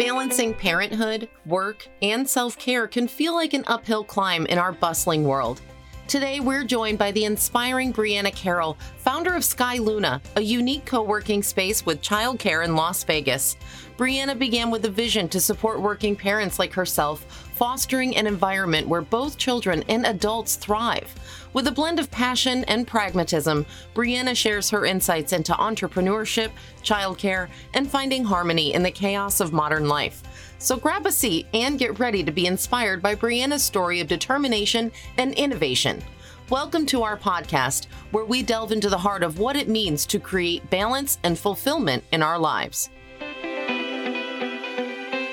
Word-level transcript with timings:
Balancing 0.00 0.54
parenthood, 0.54 1.28
work, 1.44 1.86
and 2.00 2.26
self 2.26 2.56
care 2.58 2.86
can 2.86 3.06
feel 3.06 3.34
like 3.34 3.52
an 3.52 3.64
uphill 3.66 4.02
climb 4.02 4.46
in 4.46 4.56
our 4.56 4.72
bustling 4.72 5.24
world. 5.24 5.60
Today, 6.08 6.40
we're 6.40 6.64
joined 6.64 6.96
by 6.96 7.10
the 7.10 7.26
inspiring 7.26 7.92
Briana 7.92 8.34
Carroll, 8.34 8.78
founder 9.00 9.34
of 9.34 9.44
Sky 9.44 9.78
Luna, 9.78 10.20
a 10.36 10.42
unique 10.42 10.84
co 10.84 11.02
working 11.02 11.42
space 11.42 11.86
with 11.86 12.02
childcare 12.02 12.64
in 12.64 12.76
Las 12.76 13.02
Vegas. 13.04 13.56
Briana 13.96 14.38
began 14.38 14.70
with 14.70 14.84
a 14.84 14.90
vision 14.90 15.28
to 15.30 15.40
support 15.40 15.80
working 15.80 16.14
parents 16.14 16.58
like 16.58 16.72
herself, 16.72 17.24
fostering 17.54 18.14
an 18.16 18.26
environment 18.26 18.86
where 18.86 19.00
both 19.00 19.38
children 19.38 19.82
and 19.88 20.04
adults 20.04 20.56
thrive. 20.56 21.14
With 21.54 21.66
a 21.66 21.72
blend 21.72 21.98
of 21.98 22.10
passion 22.10 22.64
and 22.64 22.86
pragmatism, 22.86 23.64
Briana 23.94 24.36
shares 24.36 24.70
her 24.70 24.84
insights 24.84 25.32
into 25.32 25.52
entrepreneurship, 25.52 26.50
childcare, 26.82 27.48
and 27.74 27.90
finding 27.90 28.24
harmony 28.24 28.74
in 28.74 28.82
the 28.82 28.90
chaos 28.90 29.40
of 29.40 29.52
modern 29.52 29.88
life. 29.88 30.22
So 30.58 30.76
grab 30.76 31.06
a 31.06 31.12
seat 31.12 31.46
and 31.54 31.78
get 31.78 31.98
ready 31.98 32.22
to 32.22 32.32
be 32.32 32.46
inspired 32.46 33.00
by 33.02 33.14
Briana's 33.14 33.62
story 33.62 34.00
of 34.00 34.08
determination 34.08 34.92
and 35.16 35.32
innovation. 35.34 36.02
Welcome 36.50 36.84
to 36.86 37.04
our 37.04 37.16
podcast, 37.16 37.86
where 38.10 38.24
we 38.24 38.42
delve 38.42 38.72
into 38.72 38.88
the 38.88 38.98
heart 38.98 39.22
of 39.22 39.38
what 39.38 39.54
it 39.54 39.68
means 39.68 40.04
to 40.06 40.18
create 40.18 40.68
balance 40.68 41.20
and 41.22 41.38
fulfillment 41.38 42.02
in 42.10 42.24
our 42.24 42.40
lives. 42.40 42.90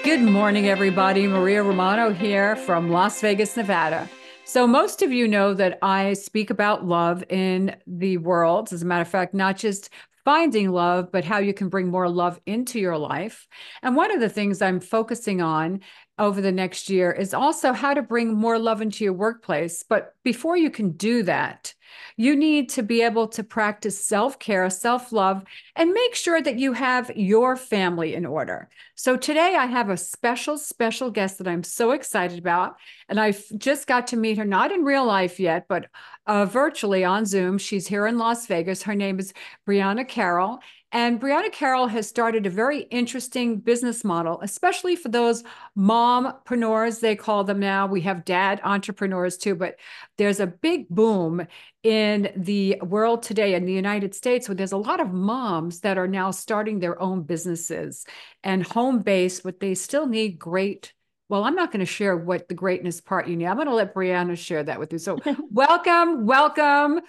Good 0.04 0.22
morning, 0.22 0.68
everybody. 0.68 1.26
Maria 1.26 1.64
Romano 1.64 2.14
here 2.14 2.56
from 2.56 2.92
Las 2.92 3.20
Vegas, 3.20 3.58
Nevada. 3.58 4.08
So, 4.46 4.68
most 4.68 5.02
of 5.02 5.12
you 5.12 5.28
know 5.28 5.56
that 5.56 5.80
I 5.82 6.14
speak 6.14 6.52
about 6.52 6.86
love 6.86 7.24
in 7.30 7.76
the 7.88 8.18
world. 8.18 8.72
As 8.72 8.84
a 8.84 8.86
matter 8.86 9.02
of 9.02 9.08
fact, 9.08 9.34
not 9.34 9.58
just 9.58 9.90
finding 10.24 10.70
love, 10.70 11.12
but 11.12 11.26
how 11.26 11.40
you 11.40 11.54
can 11.54 11.68
bring 11.68 11.88
more 11.88 12.10
love 12.10 12.40
into 12.46 12.80
your 12.80 12.98
life. 12.98 13.48
And 13.82 13.96
one 13.96 14.12
of 14.12 14.20
the 14.20 14.30
things 14.30 14.62
I'm 14.62 14.82
focusing 14.82 15.42
on 15.42 15.80
over 16.20 16.42
the 16.42 16.52
next 16.52 16.90
year 16.90 17.12
is 17.12 17.34
also 17.34 17.74
how 17.74 17.94
to 17.94 18.02
bring 18.02 18.34
more 18.34 18.58
love 18.58 18.82
into 18.82 19.04
your 19.04 19.14
workplace. 19.14 19.84
But 19.84 20.16
before 20.24 20.58
you 20.58 20.70
can 20.70 20.92
do 20.92 21.24
that, 21.24 21.74
you 22.16 22.36
need 22.36 22.70
to 22.70 22.84
be 22.84 23.02
able 23.02 23.28
to 23.30 23.44
practice 23.44 24.04
self 24.04 24.40
care, 24.40 24.70
self 24.70 25.12
love, 25.12 25.44
and 25.76 25.94
make 25.94 26.16
sure 26.16 26.42
that 26.42 26.58
you 26.58 26.74
have 26.74 27.12
your 27.16 27.56
family 27.56 28.16
in 28.16 28.26
order. 28.26 28.70
So, 28.96 29.16
today 29.16 29.56
I 29.56 29.66
have 29.66 29.90
a 29.90 29.98
special, 29.98 30.58
special 30.58 31.12
guest 31.12 31.38
that 31.38 31.48
I'm 31.48 31.64
so 31.64 31.92
excited 31.92 32.40
about. 32.40 32.78
And 33.10 33.20
I 33.20 33.34
just 33.58 33.88
got 33.88 34.08
to 34.08 34.18
meet 34.18 34.38
her, 34.38 34.46
not 34.46 34.72
in 34.72 34.84
real 34.84 35.06
life 35.06 35.40
yet, 35.40 35.68
but 35.68 35.88
uh, 36.26 36.46
virtually 36.46 37.06
on 37.06 37.26
Zoom. 37.26 37.58
She's 37.58 37.88
here 37.88 38.08
in 38.08 38.18
Las 38.18 38.48
Vegas. 38.48 38.84
Her 38.84 38.96
name 38.96 39.20
is 39.20 39.34
Briana 39.68 40.08
Carroll. 40.08 40.60
And 40.94 41.20
Briana 41.20 41.52
Carroll 41.52 41.88
has 41.88 42.08
started 42.08 42.46
a 42.46 42.50
very 42.50 42.84
interesting 42.84 43.60
business 43.60 44.06
model, 44.06 44.40
especially 44.42 44.96
for 44.96 45.10
those 45.10 45.44
mompreneurs, 45.78 47.02
they 47.02 47.16
call 47.16 47.44
them 47.44 47.60
now. 47.60 47.88
We 47.88 48.02
have 48.02 48.24
dad 48.24 48.62
entrepreneurs 48.64 49.38
too, 49.38 49.56
but 49.56 49.76
there's 50.18 50.40
a 50.40 50.48
big 50.48 50.88
boom 50.88 51.46
in 51.84 52.32
the 52.38 52.80
world 52.82 53.22
today 53.24 53.54
in 53.54 53.66
the 53.66 53.74
United 53.74 54.16
States 54.16 54.48
where 54.48 54.56
there's 54.56 54.72
a 54.72 54.78
lot 54.78 55.02
of 55.02 55.12
moms 55.12 55.82
that 55.82 55.98
are 55.98 56.08
now 56.08 56.32
starting 56.32 56.80
their 56.80 57.00
own 57.02 57.24
businesses 57.24 58.06
and 58.42 58.64
home 58.64 59.00
based, 59.00 59.44
but 59.44 59.60
they 59.60 59.76
still 59.76 60.08
need 60.08 60.40
great 60.40 60.94
well, 61.30 61.44
I'm 61.44 61.56
not 61.56 61.74
going 61.74 61.82
to 61.82 61.86
share 61.86 62.16
what 62.16 62.48
the 62.48 62.56
greatness 62.56 63.02
part 63.02 63.28
you 63.28 63.36
need. 63.36 63.48
I'm 63.48 63.58
going 63.58 63.68
to 63.68 63.76
let 63.76 63.94
Briana 63.94 64.38
share 64.38 64.64
that 64.64 64.80
with 64.80 64.94
you. 64.94 64.98
So, 64.98 65.18
welcome, 65.52 66.26
welcome. 66.26 67.02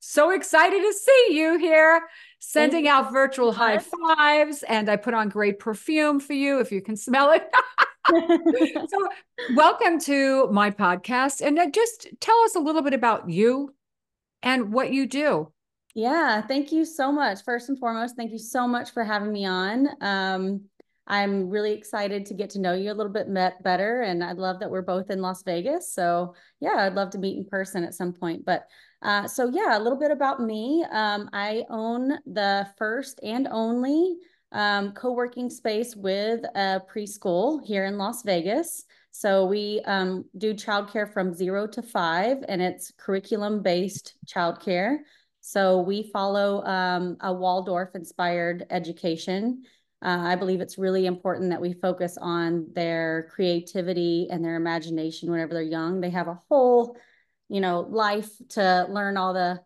So 0.00 0.30
excited 0.30 0.78
to 0.78 0.92
see 0.92 1.28
you 1.30 1.58
here 1.58 2.02
sending 2.44 2.88
out 2.88 3.12
virtual 3.12 3.52
high 3.52 3.78
fives 3.78 4.64
and 4.64 4.90
I 4.90 4.96
put 4.96 5.14
on 5.14 5.28
great 5.28 5.60
perfume 5.60 6.18
for 6.18 6.32
you 6.32 6.58
if 6.58 6.72
you 6.72 6.82
can 6.82 6.96
smell 6.96 7.30
it. 7.30 7.48
so, 8.08 9.08
welcome 9.54 10.00
to 10.00 10.48
my 10.50 10.68
podcast 10.68 11.40
and 11.40 11.56
uh, 11.56 11.70
just 11.70 12.08
tell 12.18 12.36
us 12.40 12.56
a 12.56 12.58
little 12.58 12.82
bit 12.82 12.94
about 12.94 13.30
you 13.30 13.72
and 14.42 14.72
what 14.72 14.92
you 14.92 15.06
do. 15.06 15.52
Yeah, 15.94 16.42
thank 16.42 16.72
you 16.72 16.84
so 16.84 17.12
much. 17.12 17.44
First 17.44 17.68
and 17.68 17.78
foremost, 17.78 18.16
thank 18.16 18.32
you 18.32 18.38
so 18.38 18.66
much 18.66 18.90
for 18.90 19.04
having 19.04 19.32
me 19.32 19.46
on. 19.46 19.88
Um, 20.00 20.62
I'm 21.06 21.48
really 21.48 21.74
excited 21.74 22.26
to 22.26 22.34
get 22.34 22.50
to 22.50 22.60
know 22.60 22.74
you 22.74 22.90
a 22.90 22.94
little 22.94 23.12
bit 23.12 23.32
better, 23.62 24.02
and 24.02 24.24
I 24.24 24.32
love 24.32 24.58
that 24.60 24.70
we're 24.70 24.82
both 24.82 25.10
in 25.10 25.22
Las 25.22 25.44
Vegas. 25.44 25.94
So, 25.94 26.34
yeah, 26.58 26.74
I'd 26.76 26.94
love 26.94 27.10
to 27.10 27.18
meet 27.18 27.38
in 27.38 27.44
person 27.44 27.84
at 27.84 27.94
some 27.94 28.12
point. 28.12 28.44
But 28.44 28.66
uh, 29.02 29.26
so 29.26 29.50
yeah, 29.50 29.76
a 29.76 29.80
little 29.80 29.98
bit 29.98 30.10
about 30.10 30.40
me. 30.40 30.84
Um, 30.90 31.28
I 31.32 31.64
own 31.70 32.18
the 32.26 32.68
first 32.78 33.20
and 33.22 33.48
only 33.50 34.16
um, 34.52 34.92
co-working 34.92 35.50
space 35.50 35.96
with 35.96 36.44
a 36.54 36.80
preschool 36.92 37.64
here 37.64 37.84
in 37.86 37.98
Las 37.98 38.22
Vegas. 38.22 38.84
So 39.10 39.44
we 39.44 39.80
um, 39.84 40.24
do 40.38 40.54
childcare 40.54 41.12
from 41.12 41.34
zero 41.34 41.66
to 41.66 41.82
five, 41.82 42.38
and 42.48 42.62
it's 42.62 42.92
curriculum-based 42.96 44.14
childcare. 44.26 44.98
So 45.40 45.80
we 45.80 46.10
follow 46.12 46.64
um, 46.64 47.16
a 47.20 47.32
Waldorf-inspired 47.32 48.66
education. 48.70 49.64
Uh, 50.00 50.18
I 50.20 50.36
believe 50.36 50.60
it's 50.60 50.78
really 50.78 51.06
important 51.06 51.50
that 51.50 51.60
we 51.60 51.74
focus 51.74 52.16
on 52.20 52.68
their 52.74 53.28
creativity 53.30 54.28
and 54.30 54.44
their 54.44 54.56
imagination 54.56 55.30
whenever 55.30 55.54
they're 55.54 55.62
young. 55.62 56.00
They 56.00 56.10
have 56.10 56.28
a 56.28 56.40
whole 56.48 56.96
you 57.52 57.60
know, 57.60 57.80
life 57.80 58.30
to 58.48 58.86
learn 58.88 59.18
all 59.18 59.34
the 59.34 59.60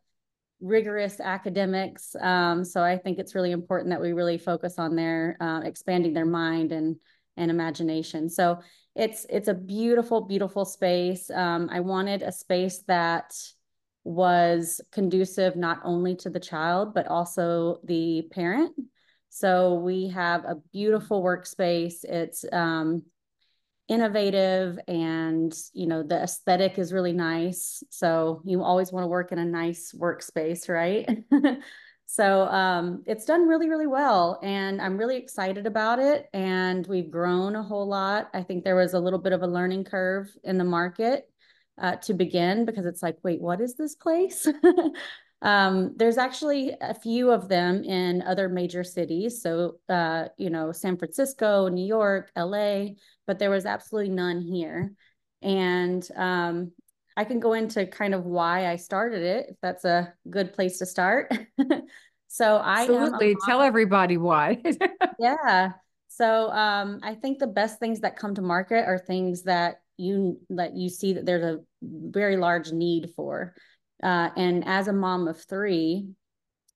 rigorous 0.60 1.20
academics. 1.20 2.16
Um, 2.20 2.64
so 2.64 2.82
I 2.82 2.98
think 2.98 3.20
it's 3.20 3.36
really 3.36 3.52
important 3.52 3.91
that 3.91 4.00
we 4.00 4.12
really 4.12 4.38
focus 4.38 4.74
on 4.76 4.97
their 4.97 5.36
uh, 5.41 5.60
expanding 5.60 6.12
their 6.12 6.26
mind 6.26 6.72
and 6.72 6.96
and 7.36 7.48
imagination. 7.48 8.28
So 8.28 8.58
it's 8.96 9.25
it's 9.30 9.46
a 9.46 9.54
beautiful, 9.54 10.22
beautiful 10.22 10.64
space. 10.64 11.30
Um, 11.30 11.69
I 11.70 11.78
wanted 11.78 12.22
a 12.22 12.32
space 12.32 12.82
that 12.88 13.32
was 14.02 14.80
conducive 14.91 15.54
not 15.54 15.80
only 15.84 16.16
to 16.16 16.30
the 16.30 16.41
child 16.41 16.92
but 16.92 17.06
also 17.06 17.78
the 17.84 18.26
parent. 18.32 18.72
So 19.28 19.75
we 19.75 20.08
have 20.08 20.44
a 20.44 20.56
beautiful 20.72 21.22
workspace. 21.22 22.02
It's 22.02 22.44
um, 22.52 23.04
innovative 23.88 24.78
and 24.88 25.54
you 25.72 25.86
know 25.86 26.02
the 26.02 26.22
aesthetic 26.22 26.78
is 26.78 26.92
really 26.92 27.12
nice. 27.12 27.82
So 27.91 28.42
you 28.44 28.62
always 28.62 28.92
want 28.92 29.04
to 29.04 29.08
work 29.08 29.32
in 29.32 29.38
a 29.38 29.44
nice 29.44 29.92
workspace 29.98 30.69
right? 30.69 31.08
So 32.08 32.42
um, 32.46 33.02
it's 33.04 33.25
done 33.25 33.48
really 33.48 33.69
really 33.69 33.88
well 33.88 34.38
and 34.42 34.80
i'm 34.80 34.96
really 34.96 35.16
excited 35.16 35.66
about 35.66 35.98
it 35.98 36.28
and 36.32 36.86
we've 36.86 37.10
grown 37.10 37.56
a 37.56 37.62
whole 37.62 37.86
lot. 37.86 38.30
I 38.32 38.42
think 38.42 38.62
there 38.64 38.76
was 38.76 38.94
a 38.94 39.00
little 39.00 39.19
bit 39.19 39.32
of 39.32 39.42
a 39.42 39.46
learning 39.46 39.84
curve 39.84 40.28
in 40.44 40.56
the 40.56 40.64
market 40.64 41.28
uh, 41.78 41.96
to 41.96 42.14
begin 42.14 42.64
because 42.64 42.86
it's 42.86 43.02
like 43.02 43.19
wait 43.22 43.41
what 43.42 43.60
is 43.60 43.75
this 43.75 43.96
place 43.96 44.46
Um, 45.42 45.92
there's 45.97 46.19
actually 46.19 46.72
a 46.80 46.94
few 46.94 47.30
of 47.30 47.48
them 47.48 47.84
in 47.84 48.22
other 48.22 48.48
major 48.48 48.82
cities. 48.82 49.42
So, 49.42 49.78
uh, 49.88 50.28
you 50.38 50.50
know, 50.50 50.72
San 50.72 50.97
Francisco, 50.97 51.69
New 51.69 51.86
York, 51.86 52.30
LA, 52.36 52.88
but 53.26 53.38
there 53.38 53.50
was 53.50 53.66
absolutely 53.66 54.10
none 54.10 54.41
here. 54.41 54.92
And 55.42 56.06
um, 56.16 56.72
I 57.16 57.25
can 57.25 57.41
go 57.41 57.52
into 57.52 57.86
kind 57.86 58.14
of 58.14 58.25
why 58.25 58.70
I 58.70 58.76
started 58.76 59.22
it, 59.22 59.46
if 59.50 59.56
that's 59.62 59.84
a 59.84 60.12
good 60.28 60.52
place 60.52 60.78
to 60.78 60.86
start. 60.86 61.32
so 62.28 62.56
I 62.56 62.82
absolutely 62.82 63.36
tell 63.46 63.60
everybody 63.60 64.16
why. 64.16 64.62
yeah. 65.19 65.72
So 66.08 66.50
um, 66.50 67.00
I 67.02 67.14
think 67.14 67.38
the 67.38 67.46
best 67.46 67.78
things 67.78 68.00
that 68.00 68.16
come 68.16 68.34
to 68.34 68.42
market 68.42 68.86
are 68.86 68.98
things 68.98 69.42
that 69.42 69.82
you 69.98 70.41
that 70.50 70.75
you 70.75 70.88
see 70.88 71.14
that 71.14 71.25
there's 71.25 71.42
a 71.42 71.60
very 71.82 72.36
large 72.36 72.72
need 72.72 73.12
for. 73.16 73.54
Uh, 74.02 74.30
and 74.36 74.66
as 74.66 74.88
a 74.88 74.92
mom 74.92 75.28
of 75.28 75.42
three, 75.44 76.08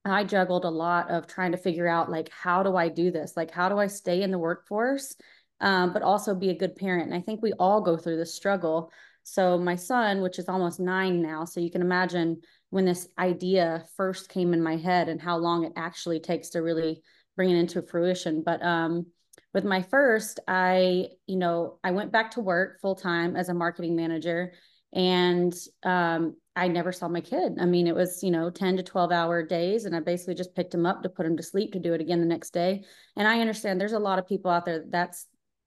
I 0.05 0.25
juggled 0.25 0.65
a 0.65 0.71
lot 0.71 1.11
of 1.11 1.27
trying 1.27 1.53
to 1.53 1.59
figure 1.59 1.87
out 1.87 2.11
like 2.11 2.31
how 2.31 2.63
do 2.63 2.77
I 2.77 2.89
do 2.89 3.11
this? 3.11 3.37
Like 3.37 3.51
how 3.51 3.69
do 3.69 3.79
I 3.79 3.87
stay 3.87 4.23
in 4.23 4.31
the 4.31 4.39
workforce, 4.39 5.15
um, 5.61 5.93
but 5.93 6.03
also 6.03 6.35
be 6.35 6.51
a 6.51 6.59
good 6.59 6.77
parent? 6.77 7.07
And 7.07 7.15
I 7.15 7.21
think 7.21 7.43
we 7.43 7.53
all 7.53 7.83
go 7.83 7.97
through 7.97 8.17
this 8.17 8.35
struggle. 8.35 8.91
So 9.23 9.59
my 9.59 9.77
son, 9.77 10.23
which 10.23 10.39
is 10.39 10.49
almost 10.49 10.81
nine 10.81 11.21
now, 11.21 11.45
so 11.45 11.61
you 11.61 11.71
can 11.71 11.83
imagine 11.83 12.41
when 12.71 12.87
this 12.87 13.09
idea 13.19 13.85
first 13.97 14.31
came 14.31 14.55
in 14.55 14.63
my 14.63 14.77
head 14.77 15.09
and 15.09 15.21
how 15.21 15.37
long 15.37 15.65
it 15.65 15.73
actually 15.77 16.21
takes 16.21 16.51
to 16.51 16.61
really 16.61 17.03
bring 17.37 17.51
it 17.51 17.59
into 17.59 17.83
fruition. 17.83 18.43
But 18.43 18.63
um, 18.63 19.07
with 19.53 19.65
my 19.65 19.83
first, 19.83 20.41
I, 20.49 21.09
you 21.27 21.37
know, 21.37 21.79
I 21.85 21.91
went 21.91 22.13
back 22.13 22.31
to 22.33 22.41
work 22.41 22.81
full 22.81 22.95
time 22.95 23.37
as 23.37 23.51
a 23.51 23.55
marketing 23.55 23.97
manager 23.97 24.53
and 24.93 25.55
um, 25.83 26.37
I 26.57 26.69
never 26.69 26.93
saw 26.93 27.09
my 27.09 27.21
kid. 27.21 27.59
I 27.61 27.65
mean, 27.65 27.87
it 27.87 27.95
was, 27.95 28.23
you 28.23 28.31
know, 28.31 28.51
10 28.51 28.77
to 28.79 28.83
12 28.83 29.13
hour 29.13 29.43
days. 29.43 29.85
And 29.85 29.95
I 29.95 30.01
basically 30.01 30.35
just 30.35 30.55
picked 30.55 30.75
him 30.75 30.85
up 30.85 31.03
to 31.03 31.09
put 31.09 31.27
him 31.27 31.37
to 31.37 31.43
sleep 31.43 31.73
to 31.73 31.79
do 31.79 31.95
it 31.95 32.01
again 32.01 32.21
the 32.21 32.27
next 32.27 32.53
day. 32.53 32.83
And 33.17 33.29
I 33.29 33.41
understand 33.41 33.81
there's 33.81 33.93
a 33.93 33.99
lot 33.99 34.19
of 34.19 34.27
people 34.27 34.51
out 34.51 34.65
there 34.65 34.85
that's, 34.89 35.27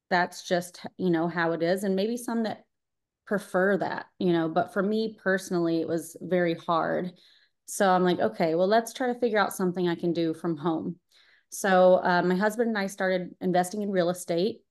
that's 0.10 0.48
just, 0.48 0.86
you 0.98 1.10
know, 1.10 1.28
how 1.28 1.54
it 1.54 1.64
is. 1.64 1.84
And 1.84 1.96
maybe 1.96 2.18
some 2.18 2.44
that 2.44 2.66
prefer 3.26 3.78
that, 3.78 4.08
you 4.20 4.34
know, 4.34 4.50
but 4.50 4.74
for 4.74 4.84
me 4.84 5.18
personally, 5.24 5.80
it 5.80 5.88
was 5.88 6.18
very 6.22 6.56
hard. 6.56 7.12
So 7.66 7.90
I'm 7.90 8.04
like, 8.04 8.20
okay, 8.20 8.56
well, 8.56 8.68
let's 8.68 8.94
try 8.94 9.08
to 9.08 9.20
figure 9.20 9.40
out 9.40 9.54
something 9.54 9.88
I 9.88 9.96
can 9.96 10.12
do 10.12 10.34
from 10.34 10.58
home. 10.58 10.98
So 11.50 12.02
uh, 12.04 12.22
my 12.24 12.36
husband 12.36 12.70
and 12.70 12.78
I 12.78 12.88
started 12.88 13.30
investing 13.40 13.84
in 13.84 13.90
real 13.90 14.10
estate 14.10 14.62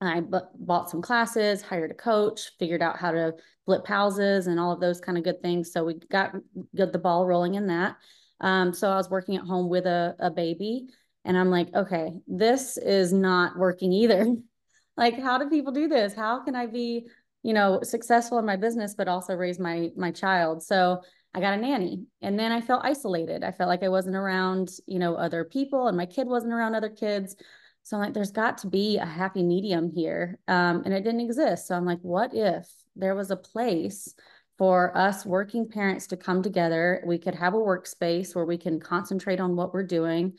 I 0.00 0.20
bought 0.20 0.90
some 0.90 1.00
classes, 1.00 1.62
hired 1.62 1.90
a 1.90 1.94
coach, 1.94 2.52
figured 2.58 2.82
out 2.82 2.98
how 2.98 3.12
to 3.12 3.34
flip 3.64 3.86
houses 3.86 4.46
and 4.46 4.60
all 4.60 4.72
of 4.72 4.80
those 4.80 5.00
kind 5.00 5.16
of 5.16 5.24
good 5.24 5.40
things. 5.40 5.72
So 5.72 5.84
we 5.84 5.94
got, 6.10 6.34
got 6.76 6.92
the 6.92 6.98
ball 6.98 7.26
rolling 7.26 7.54
in 7.54 7.66
that. 7.68 7.96
Um, 8.40 8.74
so 8.74 8.90
I 8.90 8.96
was 8.96 9.08
working 9.08 9.36
at 9.36 9.44
home 9.44 9.68
with 9.68 9.86
a, 9.86 10.14
a 10.18 10.30
baby 10.30 10.88
and 11.24 11.36
I'm 11.36 11.50
like, 11.50 11.74
okay, 11.74 12.12
this 12.26 12.76
is 12.76 13.12
not 13.12 13.58
working 13.58 13.92
either. 13.92 14.26
like, 14.96 15.18
how 15.18 15.38
do 15.38 15.48
people 15.48 15.72
do 15.72 15.88
this? 15.88 16.14
How 16.14 16.44
can 16.44 16.54
I 16.54 16.66
be, 16.66 17.08
you 17.42 17.54
know, 17.54 17.80
successful 17.82 18.38
in 18.38 18.46
my 18.46 18.56
business, 18.56 18.94
but 18.94 19.08
also 19.08 19.34
raise 19.34 19.58
my, 19.58 19.90
my 19.96 20.12
child? 20.12 20.62
So 20.62 21.02
I 21.34 21.40
got 21.40 21.54
a 21.54 21.60
nanny 21.60 22.04
and 22.22 22.38
then 22.38 22.52
I 22.52 22.60
felt 22.60 22.84
isolated. 22.84 23.42
I 23.42 23.52
felt 23.52 23.68
like 23.68 23.82
I 23.82 23.88
wasn't 23.88 24.16
around, 24.16 24.70
you 24.86 24.98
know, 24.98 25.16
other 25.16 25.44
people 25.44 25.88
and 25.88 25.96
my 25.96 26.06
kid 26.06 26.26
wasn't 26.26 26.52
around 26.52 26.74
other 26.74 26.90
kids. 26.90 27.36
So 27.86 27.96
I'm 27.96 28.02
like, 28.02 28.14
there's 28.14 28.32
got 28.32 28.58
to 28.58 28.66
be 28.66 28.96
a 28.96 29.06
happy 29.06 29.44
medium 29.44 29.92
here. 29.92 30.40
Um, 30.48 30.82
and 30.84 30.92
it 30.92 31.04
didn't 31.04 31.20
exist. 31.20 31.68
So 31.68 31.76
I'm 31.76 31.84
like, 31.86 32.00
what 32.02 32.34
if 32.34 32.68
there 32.96 33.14
was 33.14 33.30
a 33.30 33.36
place 33.36 34.12
for 34.58 34.90
us 34.98 35.24
working 35.24 35.68
parents 35.68 36.08
to 36.08 36.16
come 36.16 36.42
together? 36.42 37.00
We 37.06 37.16
could 37.16 37.36
have 37.36 37.54
a 37.54 37.58
workspace 37.58 38.34
where 38.34 38.44
we 38.44 38.58
can 38.58 38.80
concentrate 38.80 39.38
on 39.38 39.54
what 39.54 39.72
we're 39.72 39.86
doing. 39.86 40.32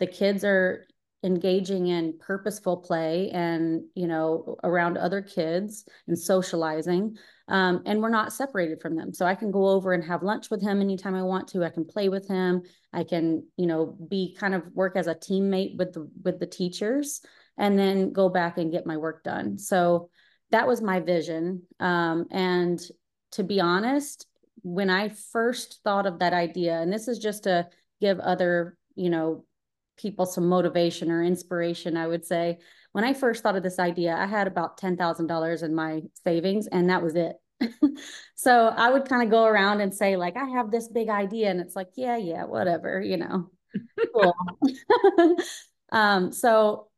The 0.00 0.06
kids 0.06 0.44
are 0.44 0.86
engaging 1.24 1.88
in 1.88 2.18
purposeful 2.18 2.76
play 2.76 3.30
and 3.30 3.82
you 3.94 4.06
know 4.06 4.56
around 4.62 4.96
other 4.96 5.22
kids 5.22 5.86
and 6.06 6.18
socializing 6.18 7.16
um, 7.48 7.82
and 7.84 8.00
we're 8.00 8.08
not 8.08 8.32
separated 8.32 8.80
from 8.80 8.96
them. 8.96 9.12
So 9.12 9.26
i 9.26 9.34
can 9.34 9.50
go 9.50 9.68
over 9.68 9.92
and 9.92 10.04
have 10.04 10.22
lunch 10.22 10.50
with 10.50 10.62
him 10.62 10.80
anytime 10.80 11.14
i 11.14 11.22
want 11.22 11.48
to. 11.48 11.64
I 11.64 11.70
can 11.70 11.84
play 11.84 12.08
with 12.08 12.28
him. 12.28 12.62
I 12.92 13.04
can 13.04 13.46
you 13.56 13.66
know 13.66 13.96
be 14.08 14.36
kind 14.38 14.54
of 14.54 14.62
work 14.72 14.96
as 14.96 15.06
a 15.06 15.14
teammate 15.14 15.76
with 15.78 15.94
the 15.94 16.08
with 16.22 16.38
the 16.38 16.46
teachers 16.46 17.20
and 17.56 17.78
then 17.78 18.12
go 18.12 18.28
back 18.28 18.58
and 18.58 18.72
get 18.72 18.86
my 18.86 18.96
work 18.96 19.24
done. 19.24 19.58
So 19.58 20.10
that 20.50 20.68
was 20.68 20.80
my 20.80 21.00
vision 21.00 21.62
um, 21.80 22.26
and 22.30 22.80
to 23.32 23.42
be 23.42 23.60
honest 23.60 24.26
when 24.62 24.88
i 24.88 25.08
first 25.08 25.80
thought 25.82 26.06
of 26.06 26.20
that 26.20 26.32
idea 26.32 26.80
and 26.80 26.92
this 26.92 27.08
is 27.08 27.18
just 27.18 27.42
to 27.44 27.66
give 28.00 28.20
other 28.20 28.76
you 28.94 29.10
know 29.10 29.44
people 29.96 30.26
some 30.26 30.48
motivation 30.48 31.10
or 31.10 31.22
inspiration, 31.22 31.96
I 31.96 32.06
would 32.06 32.24
say. 32.24 32.58
When 32.92 33.04
I 33.04 33.14
first 33.14 33.42
thought 33.42 33.56
of 33.56 33.62
this 33.62 33.78
idea, 33.78 34.14
I 34.14 34.26
had 34.26 34.46
about 34.46 34.78
$10,000 34.78 35.62
in 35.62 35.74
my 35.74 36.02
savings 36.24 36.66
and 36.68 36.90
that 36.90 37.02
was 37.02 37.14
it. 37.16 37.36
so 38.34 38.68
I 38.68 38.90
would 38.90 39.08
kind 39.08 39.22
of 39.22 39.30
go 39.30 39.44
around 39.44 39.80
and 39.80 39.94
say, 39.94 40.16
like, 40.16 40.36
I 40.36 40.48
have 40.50 40.70
this 40.70 40.88
big 40.88 41.08
idea. 41.08 41.50
And 41.50 41.60
it's 41.60 41.76
like, 41.76 41.90
yeah, 41.96 42.16
yeah, 42.16 42.44
whatever, 42.44 43.00
you 43.00 43.16
know. 43.16 43.50
cool. 44.14 44.34
um, 45.92 46.32
so 46.32 46.88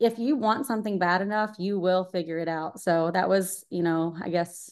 if 0.00 0.18
you 0.18 0.36
want 0.36 0.66
something 0.66 0.98
bad 0.98 1.22
enough, 1.22 1.54
you 1.58 1.78
will 1.78 2.04
figure 2.04 2.38
it 2.38 2.48
out. 2.48 2.80
So 2.80 3.10
that 3.12 3.28
was, 3.28 3.64
you 3.70 3.82
know, 3.82 4.16
I 4.22 4.28
guess 4.28 4.70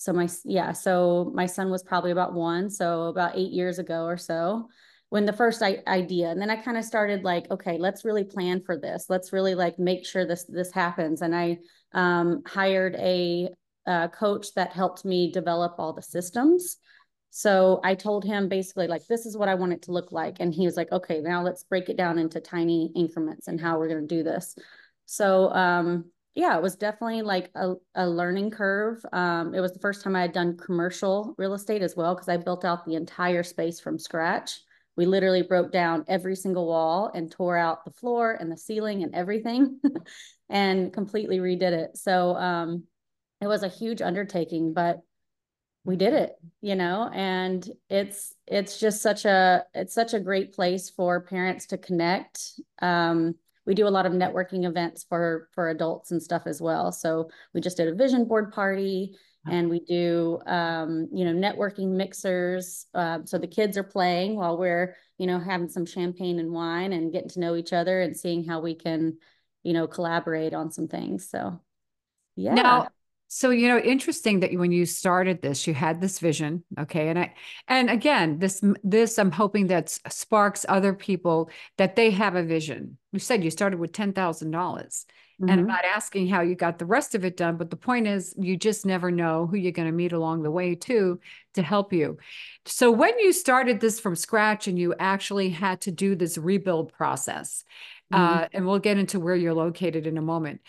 so 0.00 0.14
my 0.14 0.26
yeah 0.46 0.72
so 0.72 1.30
my 1.34 1.44
son 1.44 1.70
was 1.70 1.82
probably 1.82 2.10
about 2.10 2.32
one 2.32 2.70
so 2.70 3.08
about 3.08 3.36
eight 3.36 3.52
years 3.52 3.78
ago 3.78 4.04
or 4.04 4.16
so 4.16 4.66
when 5.10 5.26
the 5.26 5.32
first 5.32 5.60
idea 5.60 6.30
and 6.30 6.40
then 6.40 6.50
i 6.50 6.56
kind 6.56 6.78
of 6.78 6.84
started 6.84 7.22
like 7.24 7.50
okay 7.50 7.76
let's 7.78 8.04
really 8.04 8.24
plan 8.24 8.62
for 8.62 8.78
this. 8.78 9.06
Let's 9.08 9.32
really 9.32 9.54
like 9.54 9.78
make 9.78 10.06
sure 10.06 10.26
this 10.26 10.44
this 10.44 10.72
happens. 10.72 11.20
And 11.20 11.36
i 11.36 11.58
um, 11.92 12.42
hired 12.46 12.94
a, 12.94 13.48
a 13.86 14.08
coach 14.08 14.54
that 14.54 14.72
helped 14.72 15.04
me 15.04 15.32
develop 15.32 15.74
all 15.78 15.92
the 15.92 16.02
systems. 16.02 16.78
So 17.30 17.80
i 17.84 17.94
told 17.94 18.24
him 18.24 18.48
basically 18.48 18.86
like 18.86 19.06
this 19.06 19.26
is 19.26 19.36
what 19.36 19.48
i 19.48 19.54
want 19.54 19.72
it 19.72 19.82
to 19.82 19.92
look 19.92 20.12
like. 20.12 20.36
And 20.40 20.54
he 20.54 20.64
was 20.64 20.76
like 20.76 20.90
okay 20.92 21.20
now 21.20 21.42
let's 21.42 21.64
break 21.64 21.88
it 21.88 21.96
down 21.96 22.18
into 22.18 22.40
tiny 22.40 22.92
increments 22.96 23.48
and 23.48 23.60
how 23.60 23.78
we're 23.78 23.88
going 23.88 24.08
to 24.08 24.16
do 24.16 24.22
this. 24.22 24.56
So 25.06 25.52
um, 25.52 26.04
yeah 26.36 26.56
it 26.56 26.62
was 26.62 26.76
definitely 26.76 27.22
like 27.22 27.50
a, 27.56 27.74
a 27.96 28.08
learning 28.08 28.52
curve. 28.52 29.04
Um, 29.12 29.54
it 29.54 29.60
was 29.60 29.72
the 29.72 29.80
first 29.80 30.02
time 30.04 30.14
i 30.14 30.22
had 30.22 30.32
done 30.32 30.56
commercial 30.56 31.34
real 31.36 31.54
estate 31.54 31.82
as 31.82 31.96
well 31.96 32.14
because 32.14 32.28
i 32.28 32.36
built 32.36 32.64
out 32.64 32.86
the 32.86 32.94
entire 32.94 33.42
space 33.42 33.80
from 33.80 33.98
scratch 33.98 34.60
we 35.00 35.06
literally 35.06 35.40
broke 35.40 35.72
down 35.72 36.04
every 36.08 36.36
single 36.36 36.66
wall 36.66 37.10
and 37.14 37.32
tore 37.32 37.56
out 37.56 37.86
the 37.86 37.90
floor 37.90 38.36
and 38.38 38.52
the 38.52 38.56
ceiling 38.58 39.02
and 39.02 39.14
everything 39.14 39.80
and 40.50 40.92
completely 40.92 41.38
redid 41.38 41.72
it. 41.72 41.96
So 41.96 42.36
um, 42.36 42.84
it 43.40 43.46
was 43.46 43.62
a 43.62 43.68
huge 43.68 44.02
undertaking, 44.02 44.74
but 44.74 45.00
we 45.86 45.96
did 45.96 46.12
it, 46.12 46.34
you 46.60 46.74
know, 46.74 47.08
and 47.14 47.66
it's 47.88 48.34
it's 48.46 48.78
just 48.78 49.00
such 49.00 49.24
a 49.24 49.64
it's 49.72 49.94
such 49.94 50.12
a 50.12 50.20
great 50.20 50.52
place 50.52 50.90
for 50.90 51.22
parents 51.22 51.68
to 51.68 51.78
connect. 51.78 52.60
Um, 52.82 53.36
we 53.64 53.72
do 53.72 53.86
a 53.86 53.96
lot 53.96 54.04
of 54.04 54.12
networking 54.12 54.66
events 54.68 55.06
for 55.08 55.48
for 55.54 55.70
adults 55.70 56.10
and 56.10 56.22
stuff 56.22 56.42
as 56.44 56.60
well. 56.60 56.92
So 56.92 57.30
we 57.54 57.62
just 57.62 57.78
did 57.78 57.88
a 57.88 57.94
vision 57.94 58.26
board 58.26 58.52
party 58.52 59.16
and 59.46 59.70
we 59.70 59.80
do 59.80 60.38
um, 60.46 61.08
you 61.12 61.24
know 61.24 61.32
networking 61.32 61.88
mixers 61.88 62.86
uh, 62.94 63.20
so 63.24 63.38
the 63.38 63.46
kids 63.46 63.78
are 63.78 63.82
playing 63.82 64.36
while 64.36 64.58
we're 64.58 64.96
you 65.18 65.26
know 65.26 65.38
having 65.38 65.68
some 65.68 65.86
champagne 65.86 66.38
and 66.38 66.52
wine 66.52 66.92
and 66.92 67.12
getting 67.12 67.30
to 67.30 67.40
know 67.40 67.56
each 67.56 67.72
other 67.72 68.00
and 68.00 68.16
seeing 68.16 68.44
how 68.44 68.60
we 68.60 68.74
can 68.74 69.16
you 69.62 69.72
know 69.72 69.86
collaborate 69.86 70.54
on 70.54 70.70
some 70.70 70.88
things 70.88 71.28
so 71.28 71.60
yeah. 72.36 72.54
Now 72.54 72.88
so 73.32 73.50
you 73.50 73.68
know 73.68 73.78
interesting 73.78 74.40
that 74.40 74.52
when 74.54 74.72
you 74.72 74.84
started 74.84 75.40
this 75.40 75.66
you 75.66 75.72
had 75.72 76.00
this 76.00 76.18
vision 76.18 76.64
okay 76.80 77.08
and 77.08 77.18
i 77.18 77.32
and 77.68 77.88
again 77.88 78.38
this 78.40 78.60
this 78.82 79.18
i'm 79.18 79.30
hoping 79.30 79.68
that 79.68 79.88
sparks 80.08 80.66
other 80.68 80.92
people 80.92 81.48
that 81.78 81.94
they 81.94 82.10
have 82.10 82.34
a 82.34 82.42
vision 82.42 82.98
you 83.12 83.20
said 83.20 83.44
you 83.44 83.50
started 83.50 83.78
with 83.78 83.92
$10000 83.92 85.04
Mm-hmm. 85.40 85.50
And 85.50 85.60
I'm 85.60 85.66
mm-hmm. 85.66 85.74
not 85.74 85.84
asking 85.84 86.28
how 86.28 86.42
you 86.42 86.54
got 86.54 86.78
the 86.78 86.84
rest 86.84 87.14
of 87.14 87.24
it 87.24 87.36
done, 87.36 87.56
but 87.56 87.70
the 87.70 87.76
point 87.76 88.06
is 88.06 88.34
you 88.38 88.56
just 88.56 88.84
never 88.84 89.10
know 89.10 89.46
who 89.46 89.56
you're 89.56 89.72
going 89.72 89.88
to 89.88 89.92
meet 89.92 90.12
along 90.12 90.42
the 90.42 90.50
way 90.50 90.74
too 90.74 91.18
to 91.54 91.62
help 91.62 91.92
you. 91.92 92.18
So 92.66 92.90
when 92.90 93.18
you 93.18 93.32
started 93.32 93.80
this 93.80 93.98
from 93.98 94.16
scratch 94.16 94.68
and 94.68 94.78
you 94.78 94.94
actually 94.98 95.48
had 95.48 95.80
to 95.82 95.90
do 95.90 96.14
this 96.14 96.36
rebuild 96.36 96.92
process, 96.92 97.64
mm-hmm. 98.12 98.22
uh, 98.22 98.48
and 98.52 98.66
we'll 98.66 98.80
get 98.80 98.98
into 98.98 99.18
where 99.18 99.34
you're 99.34 99.54
located 99.54 100.06
in 100.06 100.18
a 100.18 100.22
moment. 100.22 100.60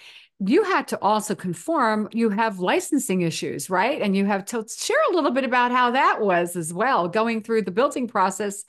You 0.44 0.64
had 0.64 0.88
to 0.90 1.00
also 1.02 1.36
conform. 1.36 2.10
You 2.12 2.30
have 2.32 2.60
licensing 2.60 3.22
issues, 3.22 3.70
right? 3.70 4.02
And 4.02 4.16
you 4.16 4.26
have 4.26 4.44
to 4.46 4.66
share 4.68 4.98
a 5.12 5.14
little 5.14 5.32
bit 5.32 5.44
about 5.44 5.72
how 5.72 5.92
that 5.92 6.20
was 6.20 6.56
as 6.56 6.74
well, 6.74 7.08
going 7.08 7.44
through 7.44 7.62
the 7.62 7.72
building 7.72 8.08
process 8.08 8.64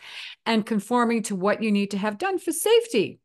and 0.45 0.67
conforming 0.67 1.23
to 1.25 1.37
what 1.37 1.63
you 1.63 1.73
need 1.73 1.91
to 1.93 1.99
have 1.99 2.19
done 2.19 2.39
for 2.39 2.53
safety 2.53 3.21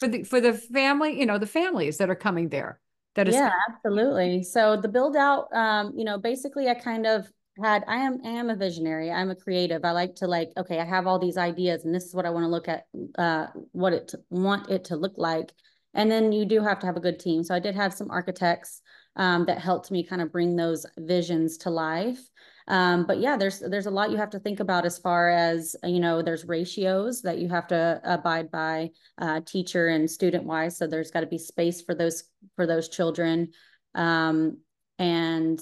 for 0.00 0.08
the 0.08 0.24
for 0.24 0.40
the 0.40 0.52
family, 0.52 1.18
you 1.18 1.26
know, 1.26 1.38
the 1.38 1.46
families 1.46 1.98
that 1.98 2.10
are 2.10 2.16
coming 2.16 2.48
there. 2.48 2.80
That 3.14 3.28
is 3.28 3.36
yeah, 3.36 3.52
absolutely. 3.70 4.42
So 4.42 4.76
the 4.76 4.88
build 4.88 5.16
out, 5.16 5.46
um, 5.52 5.92
you 5.96 6.04
know, 6.04 6.18
basically 6.18 6.68
I 6.68 6.74
kind 6.74 7.06
of 7.06 7.30
had 7.62 7.84
I 7.86 7.98
am 7.98 8.18
I 8.24 8.30
am 8.30 8.50
a 8.50 8.56
visionary. 8.56 9.12
I'm 9.12 9.30
a 9.30 9.36
creative. 9.36 9.84
I 9.84 9.92
like 9.92 10.16
to 10.16 10.26
like, 10.26 10.50
okay, 10.56 10.80
I 10.80 10.84
have 10.84 11.06
all 11.06 11.20
these 11.20 11.36
ideas 11.36 11.84
and 11.84 11.94
this 11.94 12.04
is 12.04 12.14
what 12.14 12.26
I 12.26 12.30
want 12.30 12.44
to 12.44 12.48
look 12.48 12.68
at 12.68 12.86
uh 13.16 13.46
what 13.70 13.92
it 13.92 14.12
want 14.30 14.68
it 14.70 14.86
to 14.86 14.96
look 14.96 15.14
like. 15.16 15.52
And 15.94 16.10
then 16.10 16.32
you 16.32 16.44
do 16.44 16.62
have 16.62 16.78
to 16.80 16.86
have 16.86 16.96
a 16.96 17.00
good 17.00 17.18
team. 17.20 17.44
So 17.44 17.54
I 17.54 17.60
did 17.60 17.74
have 17.74 17.94
some 17.94 18.10
architects 18.10 18.82
um, 19.16 19.44
that 19.46 19.58
helped 19.58 19.90
me 19.90 20.02
kind 20.02 20.20
of 20.20 20.32
bring 20.32 20.56
those 20.56 20.86
visions 20.98 21.56
to 21.58 21.70
life. 21.70 22.20
Um, 22.66 23.04
but 23.06 23.20
yeah, 23.20 23.36
there's 23.36 23.60
there's 23.60 23.86
a 23.86 23.90
lot 23.90 24.10
you 24.10 24.16
have 24.16 24.30
to 24.30 24.38
think 24.38 24.60
about 24.60 24.86
as 24.86 24.98
far 24.98 25.28
as 25.28 25.76
you 25.84 26.00
know. 26.00 26.22
There's 26.22 26.46
ratios 26.46 27.20
that 27.22 27.38
you 27.38 27.48
have 27.50 27.66
to 27.68 28.00
abide 28.02 28.50
by, 28.50 28.90
uh, 29.18 29.42
teacher 29.44 29.88
and 29.88 30.10
student 30.10 30.44
wise. 30.44 30.78
So 30.78 30.86
there's 30.86 31.10
got 31.10 31.20
to 31.20 31.26
be 31.26 31.38
space 31.38 31.82
for 31.82 31.94
those 31.94 32.24
for 32.56 32.66
those 32.66 32.88
children, 32.88 33.50
um, 33.94 34.58
and 34.98 35.60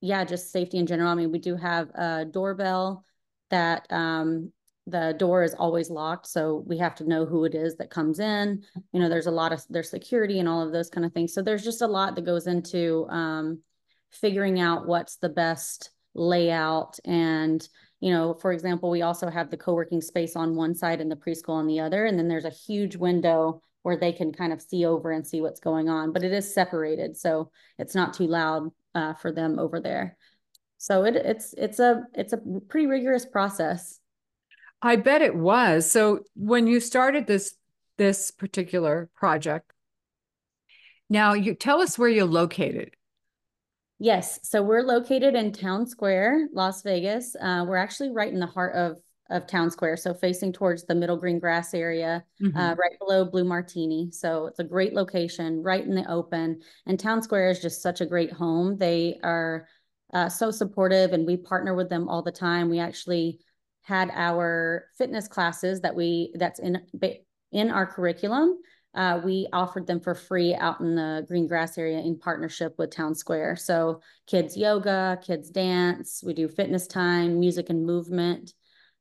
yeah, 0.00 0.24
just 0.24 0.50
safety 0.50 0.78
in 0.78 0.86
general. 0.86 1.10
I 1.10 1.14
mean, 1.14 1.30
we 1.30 1.38
do 1.38 1.54
have 1.54 1.90
a 1.90 2.24
doorbell 2.24 3.04
that 3.50 3.86
um, 3.90 4.52
the 4.86 5.14
door 5.18 5.42
is 5.42 5.54
always 5.54 5.88
locked 5.88 6.26
so 6.26 6.62
we 6.66 6.76
have 6.78 6.94
to 6.94 7.08
know 7.08 7.24
who 7.24 7.44
it 7.44 7.54
is 7.54 7.76
that 7.76 7.90
comes 7.90 8.20
in. 8.20 8.62
You 8.92 9.00
know 9.00 9.08
there's 9.08 9.26
a 9.26 9.30
lot 9.30 9.52
of 9.52 9.62
there's 9.70 9.90
security 9.90 10.40
and 10.40 10.48
all 10.48 10.62
of 10.62 10.72
those 10.72 10.90
kind 10.90 11.04
of 11.04 11.12
things. 11.12 11.32
So 11.32 11.42
there's 11.42 11.64
just 11.64 11.82
a 11.82 11.86
lot 11.86 12.14
that 12.14 12.26
goes 12.26 12.46
into 12.46 13.06
um, 13.08 13.60
figuring 14.10 14.60
out 14.60 14.86
what's 14.86 15.16
the 15.16 15.28
best 15.28 15.90
layout. 16.14 16.98
And 17.04 17.66
you 18.00 18.12
know 18.12 18.34
for 18.34 18.52
example 18.52 18.90
we 18.90 19.02
also 19.02 19.30
have 19.30 19.50
the 19.50 19.56
co-working 19.56 20.00
space 20.00 20.36
on 20.36 20.56
one 20.56 20.74
side 20.74 21.00
and 21.00 21.10
the 21.10 21.16
preschool 21.16 21.54
on 21.54 21.66
the 21.66 21.80
other. 21.80 22.04
And 22.04 22.18
then 22.18 22.28
there's 22.28 22.44
a 22.44 22.50
huge 22.50 22.96
window 22.96 23.62
where 23.82 23.96
they 23.96 24.12
can 24.12 24.32
kind 24.32 24.52
of 24.52 24.62
see 24.62 24.84
over 24.84 25.10
and 25.12 25.26
see 25.26 25.42
what's 25.42 25.60
going 25.60 25.90
on 25.90 26.10
but 26.10 26.22
it 26.22 26.32
is 26.32 26.54
separated 26.54 27.14
so 27.14 27.50
it's 27.78 27.94
not 27.94 28.14
too 28.14 28.26
loud 28.26 28.70
uh, 28.94 29.14
for 29.14 29.32
them 29.32 29.58
over 29.58 29.80
there. 29.80 30.16
So 30.78 31.04
it, 31.04 31.16
it's 31.16 31.54
it's 31.56 31.78
a 31.78 32.02
it's 32.14 32.32
a 32.32 32.40
pretty 32.68 32.86
rigorous 32.86 33.24
process 33.24 34.00
i 34.84 34.94
bet 34.94 35.22
it 35.22 35.34
was 35.34 35.90
so 35.90 36.20
when 36.36 36.68
you 36.68 36.78
started 36.78 37.26
this 37.26 37.56
this 37.98 38.30
particular 38.30 39.10
project 39.16 39.72
now 41.10 41.32
you 41.32 41.54
tell 41.54 41.80
us 41.80 41.98
where 41.98 42.08
you're 42.08 42.24
located 42.24 42.94
Yes. 44.00 44.40
So 44.42 44.60
we're 44.60 44.82
located 44.82 45.34
in 45.34 45.52
Town 45.52 45.86
Square, 45.86 46.48
Las 46.52 46.82
Vegas. 46.82 47.36
Uh, 47.40 47.64
we're 47.66 47.76
actually 47.76 48.10
right 48.10 48.32
in 48.32 48.40
the 48.40 48.46
heart 48.46 48.74
of 48.74 48.96
of 49.30 49.46
town 49.46 49.70
square. 49.70 49.96
So 49.96 50.12
facing 50.12 50.52
towards 50.52 50.84
the 50.84 50.94
middle 50.94 51.16
green 51.16 51.38
grass 51.38 51.72
area, 51.72 52.22
mm-hmm. 52.42 52.56
uh, 52.56 52.74
right 52.74 52.98
below 52.98 53.24
Blue 53.24 53.44
Martini. 53.44 54.10
So 54.12 54.46
it's 54.46 54.58
a 54.58 54.64
great 54.64 54.92
location, 54.92 55.62
right 55.62 55.82
in 55.82 55.94
the 55.94 56.10
open. 56.10 56.60
And 56.86 57.00
town 57.00 57.22
square 57.22 57.48
is 57.48 57.60
just 57.60 57.82
such 57.82 58.00
a 58.00 58.06
great 58.06 58.32
home. 58.32 58.76
They 58.76 59.18
are 59.22 59.66
uh, 60.12 60.28
so 60.28 60.50
supportive, 60.50 61.12
and 61.12 61.26
we 61.26 61.36
partner 61.36 61.74
with 61.74 61.88
them 61.88 62.08
all 62.08 62.22
the 62.22 62.30
time. 62.30 62.68
We 62.68 62.78
actually 62.78 63.40
had 63.84 64.10
our 64.14 64.86
fitness 64.96 65.28
classes 65.28 65.80
that 65.82 65.94
we 65.94 66.32
that's 66.34 66.58
in 66.58 66.82
in 67.52 67.70
our 67.70 67.86
curriculum. 67.86 68.58
Uh, 68.94 69.20
we 69.24 69.48
offered 69.52 69.86
them 69.86 70.00
for 70.00 70.14
free 70.14 70.54
out 70.54 70.80
in 70.80 70.94
the 70.94 71.24
green 71.26 71.46
grass 71.46 71.76
area 71.76 71.98
in 71.98 72.18
partnership 72.18 72.74
with 72.78 72.90
Town 72.90 73.14
Square. 73.14 73.56
So 73.56 74.00
kids 74.26 74.56
yoga, 74.56 75.18
kids 75.22 75.50
dance, 75.50 76.22
we 76.24 76.32
do 76.32 76.48
fitness 76.48 76.86
time, 76.86 77.40
music 77.40 77.70
and 77.70 77.84
movement. 77.84 78.52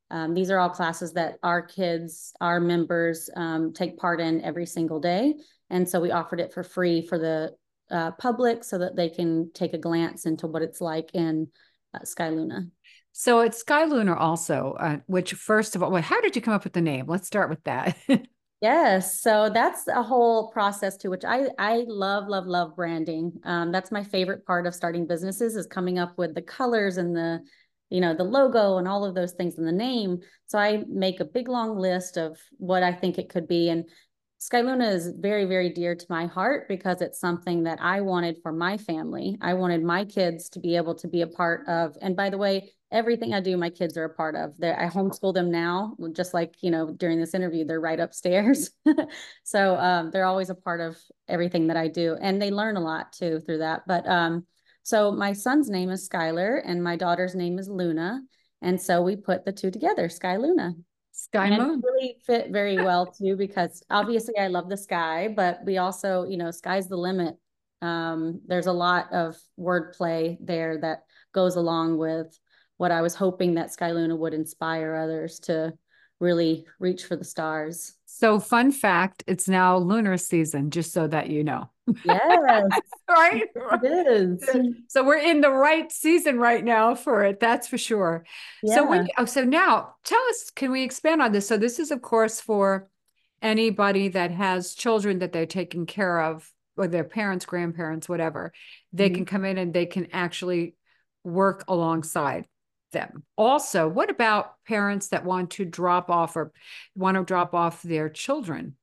Um, 0.10 0.34
these 0.34 0.50
are 0.50 0.60
all 0.60 0.70
classes 0.70 1.14
that 1.14 1.38
our 1.44 1.62
kids, 1.62 2.34
our 2.42 2.60
members 2.60 3.30
um, 3.36 3.72
take 3.72 3.98
part 3.98 4.20
in 4.20 4.42
every 4.42 4.66
single 4.66 5.00
day. 5.00 5.36
And 5.70 5.88
so 5.88 6.00
we 6.00 6.12
offered 6.12 6.40
it 6.40 6.54
for 6.54 6.64
free 6.64 7.06
for 7.06 7.18
the 7.18 7.56
uh, 7.90 8.12
public 8.12 8.64
so 8.64 8.80
that 8.80 8.96
they 8.96 9.10
can 9.10 9.52
take 9.54 9.74
a 9.74 9.78
glance 9.78 10.26
into 10.26 10.48
what 10.48 10.64
it's 10.64 10.82
like 10.82 11.12
in 11.14 11.48
uh, 11.94 12.04
Sky 12.04 12.30
Luna. 12.30 12.68
So 13.14 13.42
it's 13.42 13.60
Sky 13.60 13.86
Luna 13.86 14.16
also, 14.16 14.76
uh, 14.80 14.98
which 15.06 15.34
first 15.34 15.76
of 15.76 15.84
all, 15.84 15.96
how 16.02 16.20
did 16.22 16.36
you 16.36 16.42
come 16.42 16.54
up 16.54 16.64
with 16.64 16.74
the 16.74 16.82
name? 16.82 17.06
Let's 17.08 17.28
start 17.28 17.48
with 17.48 17.64
that. 17.64 17.96
yes, 18.62 19.22
so 19.22 19.52
that's 19.54 19.88
a 19.88 20.02
whole 20.02 20.52
process 20.52 20.98
too, 20.98 21.12
which 21.12 21.24
I 21.24 21.48
I 21.60 21.86
love, 21.88 22.28
love, 22.28 22.48
love 22.48 22.76
branding. 22.76 23.34
Um, 23.44 23.72
that's 23.72 23.92
my 23.92 24.04
favorite 24.04 24.48
part 24.48 24.66
of 24.66 24.74
starting 24.74 25.06
businesses 25.06 25.56
is 25.56 25.68
coming 25.68 26.00
up 26.00 26.18
with 26.18 26.34
the 26.34 26.42
colors 26.42 26.98
and 26.98 27.16
the 27.16 27.40
you 27.92 28.02
know 28.02 28.16
the 28.16 28.24
logo 28.24 28.78
and 28.78 28.88
all 28.88 29.06
of 29.06 29.14
those 29.14 29.34
things 29.34 29.60
in 29.60 29.66
the 29.66 29.72
name. 29.72 30.18
So 30.48 30.58
I 30.58 30.84
make 30.90 31.20
a 31.20 31.26
big 31.26 31.48
long 31.48 31.78
list 31.78 32.18
of 32.18 32.40
what 32.58 32.82
I 32.82 32.92
think 32.94 33.20
it 33.20 33.30
could 33.30 33.48
be, 33.48 33.70
and 33.70 33.86
Sky 34.44 34.60
Luna 34.60 34.90
is 34.90 35.14
very, 35.20 35.46
very 35.46 35.70
dear 35.70 35.96
to 35.96 36.06
my 36.10 36.26
heart 36.26 36.68
because 36.68 37.00
it's 37.02 37.18
something 37.18 37.64
that 37.64 37.80
I 37.80 38.02
wanted 38.02 38.40
for 38.44 38.52
my 38.52 38.78
family. 38.78 39.38
I 39.40 39.54
wanted 39.54 39.82
my 39.84 40.04
kids 40.04 40.50
to 40.50 40.60
be 40.60 40.76
able 40.76 40.96
to 40.96 41.08
be 41.08 41.22
a 41.22 41.28
part 41.28 41.66
of. 41.70 41.96
And 42.02 42.14
by 42.14 42.30
the 42.30 42.38
way, 42.38 42.74
everything 42.94 43.34
I 43.34 43.42
do, 43.42 43.58
my 43.58 43.72
kids 43.72 43.98
are 43.98 44.06
a 44.06 44.10
part 44.14 44.36
of. 44.36 44.54
They're, 44.58 44.80
I 44.80 44.88
homeschool 44.88 45.34
them 45.34 45.52
now, 45.52 45.96
just 46.14 46.34
like, 46.34 46.56
you 46.62 46.70
know, 46.70 46.92
during 46.92 47.20
this 47.20 47.34
interview, 47.34 47.66
they're 47.66 47.82
right 47.82 48.00
upstairs. 48.00 48.70
so 49.44 49.76
um, 49.78 50.12
they're 50.12 50.26
always 50.26 50.52
a 50.52 50.56
part 50.56 50.80
of 50.80 50.98
everything 51.28 51.68
that 51.68 51.78
I 51.78 51.88
do. 51.88 52.16
And 52.22 52.42
they 52.42 52.52
learn 52.52 52.78
a 52.78 52.82
lot 52.82 53.12
too 53.12 53.42
through 53.42 53.58
that. 53.58 53.82
But 53.88 54.08
um, 54.08 54.46
so 54.84 55.12
my 55.12 55.34
son's 55.34 55.70
name 55.70 55.90
is 55.90 56.08
Skylar 56.08 56.62
and 56.64 56.84
my 56.84 56.96
daughter's 56.96 57.36
name 57.36 57.58
is 57.58 57.68
Luna. 57.68 58.22
And 58.62 58.80
so 58.80 59.02
we 59.02 59.16
put 59.16 59.44
the 59.44 59.52
two 59.52 59.72
together, 59.72 60.08
Sky 60.08 60.38
Luna. 60.38 60.74
Sky 61.12 61.48
and 61.48 61.58
Moon. 61.58 61.82
really 61.84 62.18
fit 62.26 62.52
very 62.52 62.76
well 62.84 63.08
too, 63.08 63.36
because 63.36 63.84
obviously 63.90 64.38
I 64.38 64.48
love 64.48 64.70
the 64.70 64.78
sky, 64.78 65.34
but 65.36 65.60
we 65.66 65.78
also, 65.78 66.26
you 66.26 66.38
know, 66.38 66.52
sky's 66.52 66.88
the 66.88 66.98
limit. 66.98 67.36
Um, 67.82 68.42
there's 68.46 68.68
a 68.68 68.74
lot 68.74 69.12
of 69.12 69.36
wordplay 69.60 70.38
there 70.40 70.80
that 70.82 71.04
goes 71.34 71.56
along 71.56 71.98
with 71.98 72.38
what 72.78 72.92
I 72.92 73.02
was 73.02 73.16
hoping 73.16 73.56
that 73.56 73.72
Sky 73.72 73.92
Luna 73.92 74.16
would 74.16 74.34
inspire 74.34 74.96
others 74.96 75.40
to 75.42 75.74
really 76.20 76.66
reach 76.80 77.06
for 77.06 77.16
the 77.16 77.24
stars. 77.24 77.94
So, 78.06 78.40
fun 78.40 78.72
fact 78.72 79.24
it's 79.28 79.50
now 79.50 79.78
lunar 79.78 80.18
season, 80.18 80.72
just 80.72 80.94
so 80.94 81.08
that 81.08 81.30
you 81.30 81.44
know. 81.44 81.70
Yes. 82.06 82.68
right? 83.10 83.44
It 83.84 84.08
is. 84.08 84.50
So, 84.88 85.04
we're 85.04 85.18
in 85.18 85.42
the 85.42 85.50
right 85.52 85.92
season 85.92 86.40
right 86.40 86.64
now 86.64 86.96
for 86.96 87.24
it. 87.24 87.40
That's 87.40 87.68
for 87.68 87.78
sure. 87.78 88.26
Yeah. 88.62 88.76
So, 88.76 88.90
when, 88.90 89.08
oh, 89.18 89.26
so 89.26 89.44
now 89.44 89.96
tell 90.04 90.22
us, 90.30 90.50
can 90.50 90.72
we 90.72 90.84
expand 90.84 91.22
on 91.22 91.32
this? 91.32 91.48
So, 91.48 91.58
this 91.58 91.80
is, 91.80 91.92
of 91.92 92.02
course, 92.02 92.40
for 92.40 92.88
anybody 93.42 94.08
that 94.10 94.32
has 94.32 94.74
children 94.74 95.20
that 95.20 95.34
they're 95.34 95.46
taking 95.46 95.86
care 95.86 96.22
of, 96.22 96.50
or 96.78 96.88
their 96.88 97.04
parents, 97.04 97.46
grandparents, 97.46 98.10
whatever. 98.10 98.54
They 98.94 99.08
mm-hmm. 99.10 99.16
can 99.16 99.26
come 99.26 99.46
in 99.46 99.58
and 99.58 99.74
they 99.74 99.86
can 99.86 100.08
actually 100.12 100.76
work 101.24 101.66
alongside 101.68 102.48
them. 102.94 103.24
Also, 103.36 103.88
what 103.88 104.10
about 104.10 104.54
parents 104.66 105.10
that 105.10 105.26
want 105.26 105.52
to 105.52 105.66
drop 105.66 106.10
off 106.10 106.38
or 106.38 106.54
want 106.96 107.18
to 107.18 107.24
drop 107.24 107.54
off 107.54 107.84
their 107.84 108.08
children 108.08 108.76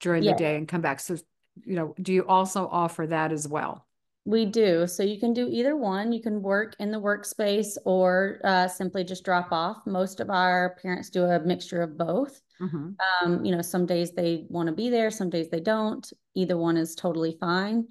during 0.00 0.22
yeah. 0.22 0.32
the 0.32 0.38
day 0.38 0.56
and 0.56 0.66
come 0.66 0.80
back? 0.80 1.00
So, 1.00 1.16
you 1.64 1.76
know, 1.76 1.94
do 2.00 2.12
you 2.12 2.26
also 2.26 2.66
offer 2.66 3.06
that 3.06 3.32
as 3.32 3.46
well? 3.46 3.86
We 4.26 4.44
do. 4.44 4.88
So 4.88 5.04
you 5.04 5.20
can 5.20 5.32
do 5.32 5.46
either 5.48 5.76
one. 5.76 6.10
You 6.10 6.20
can 6.20 6.42
work 6.42 6.74
in 6.80 6.90
the 6.90 7.00
workspace 7.00 7.76
or 7.84 8.40
uh, 8.42 8.66
simply 8.66 9.04
just 9.04 9.24
drop 9.24 9.52
off. 9.52 9.86
Most 9.86 10.18
of 10.18 10.30
our 10.30 10.76
parents 10.82 11.10
do 11.10 11.24
a 11.24 11.38
mixture 11.38 11.80
of 11.80 11.96
both. 11.96 12.42
Mm-hmm. 12.60 12.90
Um, 13.24 13.44
you 13.44 13.54
know, 13.54 13.62
some 13.62 13.86
days 13.86 14.12
they 14.12 14.46
want 14.48 14.66
to 14.66 14.74
be 14.74 14.90
there, 14.90 15.12
some 15.12 15.30
days 15.30 15.48
they 15.48 15.60
don't. 15.60 16.10
Either 16.34 16.56
one 16.56 16.76
is 16.76 16.96
totally 16.96 17.36
fine. 17.38 17.86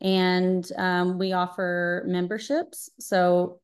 And 0.00 0.66
um, 0.78 1.18
we 1.18 1.32
offer 1.32 2.04
memberships. 2.06 2.88
So 2.98 3.60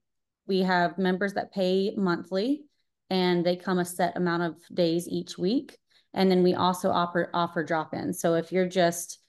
we 0.50 0.62
have 0.62 0.98
members 0.98 1.34
that 1.34 1.52
pay 1.52 1.94
monthly 1.96 2.64
and 3.08 3.46
they 3.46 3.54
come 3.54 3.78
a 3.78 3.84
set 3.84 4.16
amount 4.16 4.42
of 4.42 4.56
days 4.74 5.08
each 5.08 5.38
week. 5.38 5.78
And 6.12 6.28
then 6.28 6.42
we 6.42 6.54
also 6.54 6.90
offer 6.90 7.30
offer 7.32 7.62
drop-ins. 7.62 8.20
So 8.20 8.34
if 8.34 8.50
you're 8.50 8.68
just, 8.68 9.20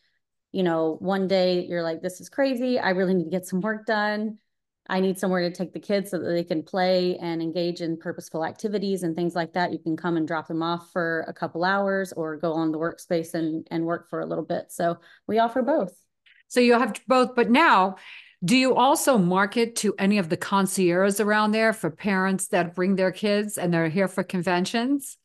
you 0.51 0.63
know, 0.63 0.97
one 0.99 1.27
day 1.27 1.63
you're 1.67 1.83
like, 1.83 2.01
this 2.01 2.21
is 2.21 2.27
crazy. 2.27 2.79
I 2.79 2.89
really 2.89 3.13
need 3.13 3.25
to 3.25 3.37
get 3.37 3.45
some 3.45 3.61
work 3.61 3.85
done. 3.85 4.39
I 4.89 4.99
need 4.99 5.19
somewhere 5.19 5.47
to 5.47 5.55
take 5.55 5.73
the 5.73 5.79
kids 5.79 6.09
so 6.09 6.17
that 6.17 6.31
they 6.31 6.43
can 6.43 6.63
play 6.63 7.17
and 7.17 7.39
engage 7.39 7.81
in 7.81 7.97
purposeful 7.97 8.43
activities 8.43 9.03
and 9.03 9.15
things 9.15 9.35
like 9.35 9.53
that. 9.53 9.71
You 9.71 9.77
can 9.77 9.95
come 9.95 10.17
and 10.17 10.27
drop 10.27 10.47
them 10.47 10.63
off 10.63 10.91
for 10.91 11.23
a 11.27 11.33
couple 11.33 11.63
hours 11.63 12.13
or 12.13 12.35
go 12.35 12.53
on 12.53 12.71
the 12.71 12.79
workspace 12.79 13.35
and, 13.35 13.67
and 13.69 13.85
work 13.85 14.09
for 14.09 14.21
a 14.21 14.25
little 14.25 14.43
bit. 14.43 14.71
So 14.71 14.97
we 15.27 15.37
offer 15.37 15.61
both. 15.61 15.93
So 16.47 16.59
you 16.59 16.73
have 16.73 16.99
both, 17.07 17.35
but 17.35 17.51
now 17.51 17.97
do 18.43 18.57
you 18.57 18.75
also 18.75 19.17
market 19.17 19.75
to 19.77 19.93
any 19.99 20.17
of 20.17 20.29
the 20.29 20.37
concierges 20.37 21.19
around 21.19 21.51
there 21.51 21.73
for 21.73 21.91
parents 21.91 22.47
that 22.47 22.73
bring 22.73 22.95
their 22.95 23.11
kids 23.11 23.57
and 23.57 23.73
they're 23.73 23.89
here 23.89 24.07
for 24.07 24.23
conventions? 24.23 25.17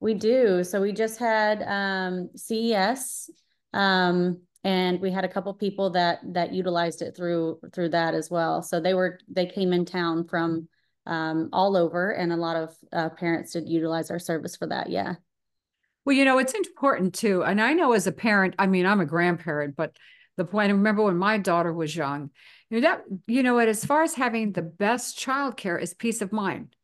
We 0.00 0.14
do. 0.14 0.64
So 0.64 0.80
we 0.80 0.92
just 0.92 1.18
had 1.18 1.62
um, 1.62 2.30
CES, 2.34 3.30
um, 3.72 4.40
and 4.64 5.00
we 5.00 5.10
had 5.10 5.24
a 5.24 5.28
couple 5.28 5.52
people 5.54 5.90
that 5.90 6.20
that 6.32 6.52
utilized 6.52 7.02
it 7.02 7.16
through 7.16 7.60
through 7.72 7.90
that 7.90 8.14
as 8.14 8.30
well. 8.30 8.62
So 8.62 8.80
they 8.80 8.94
were 8.94 9.20
they 9.28 9.46
came 9.46 9.72
in 9.72 9.84
town 9.84 10.24
from 10.24 10.68
um, 11.06 11.50
all 11.52 11.76
over, 11.76 12.10
and 12.10 12.32
a 12.32 12.36
lot 12.36 12.56
of 12.56 12.76
uh, 12.92 13.10
parents 13.10 13.52
did 13.52 13.68
utilize 13.68 14.10
our 14.10 14.18
service 14.18 14.56
for 14.56 14.66
that. 14.68 14.90
Yeah. 14.90 15.16
Well, 16.04 16.16
you 16.16 16.24
know, 16.24 16.38
it's 16.38 16.54
important 16.54 17.14
too. 17.14 17.44
And 17.44 17.60
I 17.60 17.74
know 17.74 17.92
as 17.92 18.06
a 18.06 18.12
parent, 18.12 18.54
I 18.58 18.66
mean, 18.66 18.86
I'm 18.86 19.00
a 19.00 19.06
grandparent, 19.06 19.76
but 19.76 19.96
the 20.36 20.44
point, 20.44 20.70
I 20.70 20.74
remember 20.74 21.02
when 21.02 21.16
my 21.16 21.38
daughter 21.38 21.72
was 21.72 21.94
young, 21.94 22.30
you 22.70 22.80
know, 22.80 22.88
that, 22.88 23.04
you 23.26 23.42
know 23.42 23.54
what, 23.54 23.68
as 23.68 23.84
far 23.84 24.02
as 24.02 24.14
having 24.14 24.52
the 24.52 24.62
best 24.62 25.18
childcare 25.18 25.80
is 25.80 25.94
peace 25.94 26.22
of 26.22 26.32
mind. 26.32 26.74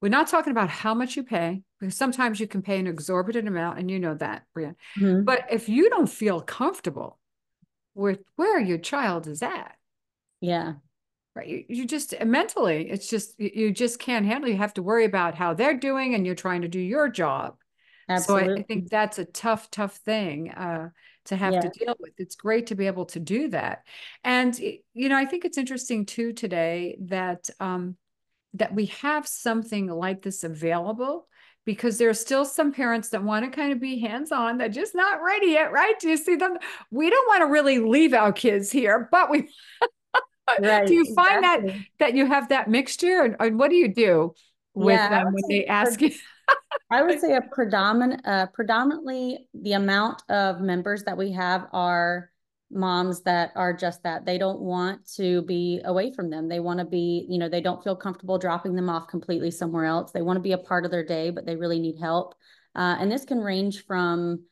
We're 0.00 0.08
not 0.08 0.26
talking 0.26 0.50
about 0.50 0.68
how 0.68 0.94
much 0.94 1.16
you 1.16 1.22
pay, 1.22 1.62
because 1.78 1.96
sometimes 1.96 2.40
you 2.40 2.48
can 2.48 2.62
pay 2.62 2.78
an 2.80 2.88
exorbitant 2.88 3.46
amount, 3.46 3.78
and 3.78 3.90
you 3.90 4.00
know 4.00 4.14
that, 4.14 4.42
Brian. 4.52 4.74
Mm-hmm. 4.98 5.24
But 5.24 5.46
if 5.50 5.68
you 5.68 5.90
don't 5.90 6.08
feel 6.08 6.40
comfortable 6.40 7.18
with 7.94 8.18
where 8.34 8.58
your 8.58 8.78
child 8.78 9.28
is 9.28 9.42
at, 9.42 9.76
yeah, 10.40 10.74
right, 11.36 11.46
you, 11.46 11.64
you 11.68 11.86
just 11.86 12.14
mentally, 12.24 12.90
it's 12.90 13.08
just 13.08 13.38
you 13.38 13.72
just 13.72 14.00
can't 14.00 14.26
handle. 14.26 14.50
You 14.50 14.56
have 14.56 14.74
to 14.74 14.82
worry 14.82 15.04
about 15.04 15.36
how 15.36 15.54
they're 15.54 15.78
doing, 15.78 16.16
and 16.16 16.26
you're 16.26 16.34
trying 16.34 16.62
to 16.62 16.68
do 16.68 16.80
your 16.80 17.08
job. 17.08 17.54
Absolutely. 18.08 18.48
So 18.48 18.54
I, 18.54 18.58
I 18.58 18.62
think 18.62 18.90
that's 18.90 19.20
a 19.20 19.24
tough, 19.24 19.70
tough 19.70 19.96
thing. 19.98 20.50
Uh, 20.50 20.88
to 21.26 21.36
have 21.36 21.54
yeah. 21.54 21.60
to 21.60 21.68
deal 21.68 21.96
with. 22.00 22.12
It's 22.18 22.34
great 22.34 22.68
to 22.68 22.74
be 22.74 22.86
able 22.86 23.06
to 23.06 23.20
do 23.20 23.48
that. 23.48 23.84
And 24.24 24.58
you 24.58 25.08
know, 25.08 25.16
I 25.16 25.26
think 25.26 25.44
it's 25.44 25.58
interesting 25.58 26.06
too 26.06 26.32
today 26.32 26.96
that 27.02 27.48
um, 27.60 27.96
that 28.54 28.74
we 28.74 28.86
have 28.86 29.26
something 29.26 29.86
like 29.86 30.22
this 30.22 30.44
available 30.44 31.26
because 31.64 31.96
there 31.96 32.08
are 32.08 32.14
still 32.14 32.44
some 32.44 32.72
parents 32.72 33.10
that 33.10 33.22
want 33.22 33.44
to 33.44 33.50
kind 33.50 33.72
of 33.72 33.80
be 33.80 34.00
hands-on 34.00 34.58
they're 34.58 34.68
just 34.68 34.94
not 34.94 35.22
ready 35.22 35.48
yet 35.48 35.72
right 35.72 35.98
do 36.00 36.08
you 36.08 36.16
see 36.16 36.34
them 36.34 36.56
we 36.90 37.08
don't 37.08 37.28
want 37.28 37.40
to 37.40 37.46
really 37.46 37.78
leave 37.78 38.12
our 38.14 38.32
kids 38.32 38.70
here 38.70 39.08
but 39.12 39.30
we 39.30 39.48
right, 40.60 40.86
do 40.86 40.94
you 40.94 41.14
find 41.14 41.38
exactly. 41.38 41.68
that 41.70 41.86
that 41.98 42.14
you 42.14 42.26
have 42.26 42.48
that 42.48 42.68
mixture 42.68 43.22
and, 43.22 43.36
and 43.38 43.58
what 43.58 43.70
do 43.70 43.76
you 43.76 43.88
do 43.88 44.34
with 44.74 44.94
yeah, 44.94 45.08
them 45.08 45.32
when 45.32 45.42
they 45.48 45.66
ask 45.66 46.00
you 46.00 46.10
I 46.90 47.02
would 47.02 47.20
say 47.20 47.36
a 47.36 47.40
predominant, 47.40 48.26
uh, 48.26 48.46
predominantly 48.46 49.48
the 49.54 49.72
amount 49.72 50.22
of 50.28 50.60
members 50.60 51.04
that 51.04 51.16
we 51.16 51.32
have 51.32 51.66
are 51.72 52.30
moms 52.70 53.22
that 53.22 53.52
are 53.54 53.72
just 53.72 54.02
that. 54.02 54.24
They 54.24 54.38
don't 54.38 54.60
want 54.60 55.06
to 55.16 55.42
be 55.42 55.80
away 55.84 56.12
from 56.12 56.30
them. 56.30 56.48
They 56.48 56.60
want 56.60 56.80
to 56.80 56.84
be, 56.84 57.26
you 57.28 57.38
know, 57.38 57.48
they 57.48 57.60
don't 57.60 57.82
feel 57.82 57.96
comfortable 57.96 58.38
dropping 58.38 58.74
them 58.74 58.88
off 58.88 59.08
completely 59.08 59.50
somewhere 59.50 59.84
else. 59.84 60.12
They 60.12 60.22
want 60.22 60.36
to 60.36 60.42
be 60.42 60.52
a 60.52 60.58
part 60.58 60.84
of 60.84 60.90
their 60.90 61.04
day, 61.04 61.30
but 61.30 61.46
they 61.46 61.56
really 61.56 61.78
need 61.78 61.98
help. 61.98 62.34
Uh, 62.74 62.96
and 62.98 63.10
this 63.10 63.24
can 63.24 63.38
range 63.38 63.84
from, 63.86 64.42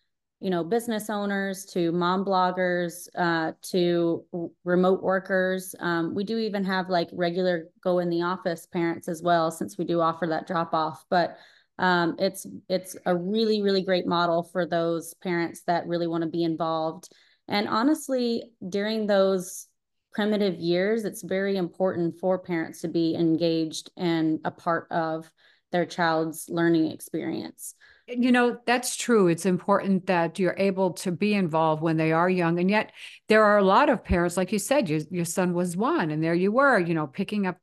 you 0.41 0.51
know, 0.51 0.65
business 0.65 1.11
owners 1.11 1.65
to 1.67 1.93
mom 1.93 2.25
bloggers 2.25 3.09
uh, 3.17 3.53
to 3.63 4.25
remote 4.65 5.03
workers. 5.03 5.75
Um, 5.81 6.15
we 6.15 6.25
do 6.25 6.39
even 6.39 6.65
have 6.65 6.89
like 6.89 7.09
regular 7.13 7.69
go 7.83 7.99
in 7.99 8.09
the 8.09 8.23
office 8.23 8.67
parents 8.67 9.07
as 9.07 9.23
well, 9.23 9.51
since 9.51 9.77
we 9.77 9.85
do 9.85 10.01
offer 10.01 10.27
that 10.27 10.47
drop 10.47 10.73
off. 10.73 11.05
But 11.11 11.37
um, 11.81 12.17
it's 12.19 12.47
it's 12.69 12.95
a 13.07 13.17
really 13.17 13.63
really 13.63 13.83
great 13.83 14.07
model 14.07 14.43
for 14.43 14.67
those 14.67 15.15
parents 15.15 15.63
that 15.67 15.87
really 15.87 16.07
want 16.07 16.23
to 16.23 16.29
be 16.29 16.45
involved 16.45 17.09
and 17.49 17.67
honestly 17.67 18.53
during 18.69 19.07
those 19.07 19.67
primitive 20.13 20.57
years 20.57 21.05
it's 21.05 21.23
very 21.23 21.57
important 21.57 22.15
for 22.21 22.39
parents 22.39 22.83
to 22.83 22.89
be 22.89 23.15
engaged 23.15 23.91
and 23.97 24.41
a 24.45 24.51
part 24.51 24.89
of 24.91 25.31
their 25.73 25.87
child's 25.87 26.51
learning 26.51 26.91
experience 26.91 27.75
you 28.11 28.33
know 28.33 28.59
that's 28.67 28.97
true 28.97 29.29
it's 29.29 29.47
important 29.47 30.07
that 30.07 30.38
you're 30.38 30.57
able 30.59 30.93
to 30.93 31.12
be 31.12 31.35
involved 31.35 31.83
when 31.83 31.97
they 31.97 32.12
are 32.12 32.29
young 32.29 32.59
and 32.59 32.71
yet 32.71 32.93
there 33.29 33.45
are 33.45 33.59
a 33.59 33.64
lot 33.64 33.88
of 33.88 34.05
parents 34.05 34.37
like 34.37 34.52
you 34.52 34.59
said 34.59 34.88
your, 34.88 35.00
your 35.11 35.25
son 35.25 35.55
was 35.55 35.76
one 35.76 36.11
and 36.11 36.23
there 36.23 36.35
you 36.35 36.50
were 36.50 36.79
you 36.79 36.95
know 36.95 37.07
picking 37.07 37.47
up 37.47 37.57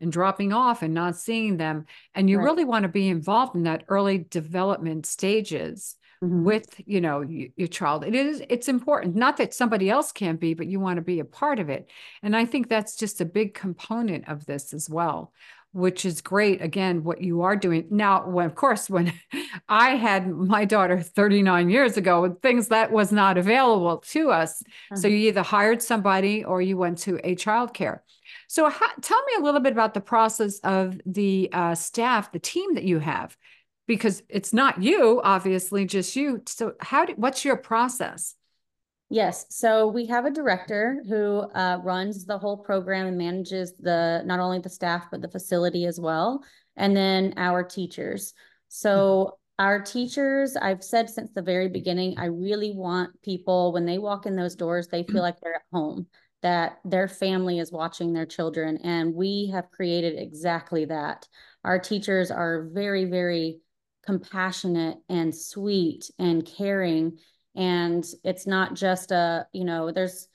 and 0.00 0.12
dropping 0.12 0.52
off 0.52 0.82
and 0.82 0.94
not 0.94 1.16
seeing 1.16 1.56
them. 1.56 1.86
And 2.14 2.28
you 2.28 2.38
right. 2.38 2.44
really 2.44 2.64
want 2.64 2.84
to 2.84 2.88
be 2.88 3.08
involved 3.08 3.54
in 3.54 3.64
that 3.64 3.84
early 3.88 4.18
development 4.30 5.06
stages 5.06 5.96
mm-hmm. 6.22 6.44
with, 6.44 6.80
you 6.86 7.00
know, 7.00 7.22
you, 7.22 7.50
your 7.56 7.68
child. 7.68 8.04
It 8.04 8.14
is, 8.14 8.42
it's 8.48 8.68
important. 8.68 9.16
Not 9.16 9.36
that 9.38 9.54
somebody 9.54 9.90
else 9.90 10.12
can't 10.12 10.40
be, 10.40 10.54
but 10.54 10.66
you 10.66 10.80
want 10.80 10.96
to 10.96 11.02
be 11.02 11.20
a 11.20 11.24
part 11.24 11.58
of 11.58 11.68
it. 11.68 11.90
And 12.22 12.36
I 12.36 12.44
think 12.44 12.68
that's 12.68 12.96
just 12.96 13.20
a 13.20 13.24
big 13.24 13.54
component 13.54 14.28
of 14.28 14.46
this 14.46 14.72
as 14.72 14.88
well 14.88 15.32
which 15.72 16.04
is 16.04 16.20
great 16.20 16.62
again 16.62 17.04
what 17.04 17.20
you 17.20 17.42
are 17.42 17.56
doing 17.56 17.86
now 17.90 18.26
when 18.26 18.46
of 18.46 18.54
course 18.54 18.88
when 18.90 19.12
i 19.68 19.90
had 19.90 20.28
my 20.28 20.64
daughter 20.64 21.00
39 21.00 21.68
years 21.68 21.96
ago 21.96 22.36
things 22.42 22.68
that 22.68 22.90
was 22.90 23.12
not 23.12 23.38
available 23.38 23.98
to 23.98 24.30
us 24.30 24.62
mm-hmm. 24.62 24.96
so 24.96 25.08
you 25.08 25.16
either 25.28 25.42
hired 25.42 25.82
somebody 25.82 26.44
or 26.44 26.62
you 26.62 26.76
went 26.76 26.98
to 26.98 27.20
a 27.22 27.34
child 27.34 27.74
care 27.74 28.02
so, 28.46 28.68
how, 28.68 28.88
tell 29.00 29.22
me 29.24 29.32
a 29.38 29.42
little 29.42 29.60
bit 29.60 29.72
about 29.72 29.94
the 29.94 30.00
process 30.00 30.58
of 30.60 31.00
the 31.04 31.50
uh, 31.52 31.74
staff, 31.74 32.32
the 32.32 32.38
team 32.38 32.74
that 32.74 32.84
you 32.84 32.98
have, 32.98 33.36
because 33.86 34.22
it's 34.28 34.52
not 34.52 34.82
you, 34.82 35.20
obviously, 35.22 35.84
just 35.84 36.16
you. 36.16 36.42
So, 36.46 36.74
how 36.80 37.04
do, 37.04 37.14
what's 37.16 37.44
your 37.44 37.56
process? 37.56 38.34
Yes, 39.10 39.46
so 39.48 39.86
we 39.86 40.06
have 40.06 40.26
a 40.26 40.30
director 40.30 41.02
who 41.08 41.38
uh, 41.54 41.78
runs 41.82 42.26
the 42.26 42.38
whole 42.38 42.58
program 42.58 43.06
and 43.06 43.16
manages 43.16 43.72
the 43.78 44.22
not 44.26 44.38
only 44.38 44.58
the 44.58 44.68
staff 44.68 45.06
but 45.10 45.22
the 45.22 45.30
facility 45.30 45.86
as 45.86 45.98
well, 45.98 46.44
and 46.76 46.94
then 46.94 47.32
our 47.38 47.62
teachers. 47.62 48.34
So 48.68 49.38
our 49.58 49.80
teachers, 49.80 50.56
I've 50.56 50.84
said 50.84 51.08
since 51.08 51.32
the 51.32 51.42
very 51.42 51.68
beginning, 51.68 52.18
I 52.18 52.26
really 52.26 52.72
want 52.72 53.20
people 53.22 53.72
when 53.72 53.86
they 53.86 53.98
walk 53.98 54.26
in 54.26 54.36
those 54.36 54.54
doors, 54.54 54.88
they 54.88 55.04
feel 55.04 55.22
like 55.22 55.40
they're 55.40 55.56
at 55.56 55.62
home 55.72 56.06
that 56.42 56.78
their 56.84 57.08
family 57.08 57.58
is 57.58 57.72
watching 57.72 58.12
their 58.12 58.26
children. 58.26 58.78
And 58.84 59.14
we 59.14 59.50
have 59.52 59.70
created 59.70 60.18
exactly 60.18 60.84
that. 60.84 61.26
Our 61.64 61.78
teachers 61.78 62.30
are 62.30 62.68
very, 62.72 63.06
very 63.06 63.58
compassionate 64.06 64.98
and 65.08 65.34
sweet 65.34 66.10
and 66.18 66.46
caring. 66.46 67.18
And 67.58 68.06
it's 68.22 68.46
not 68.46 68.74
just 68.74 69.10
a, 69.10 69.46
you 69.52 69.64
know, 69.64 69.90
there's, 69.90 70.28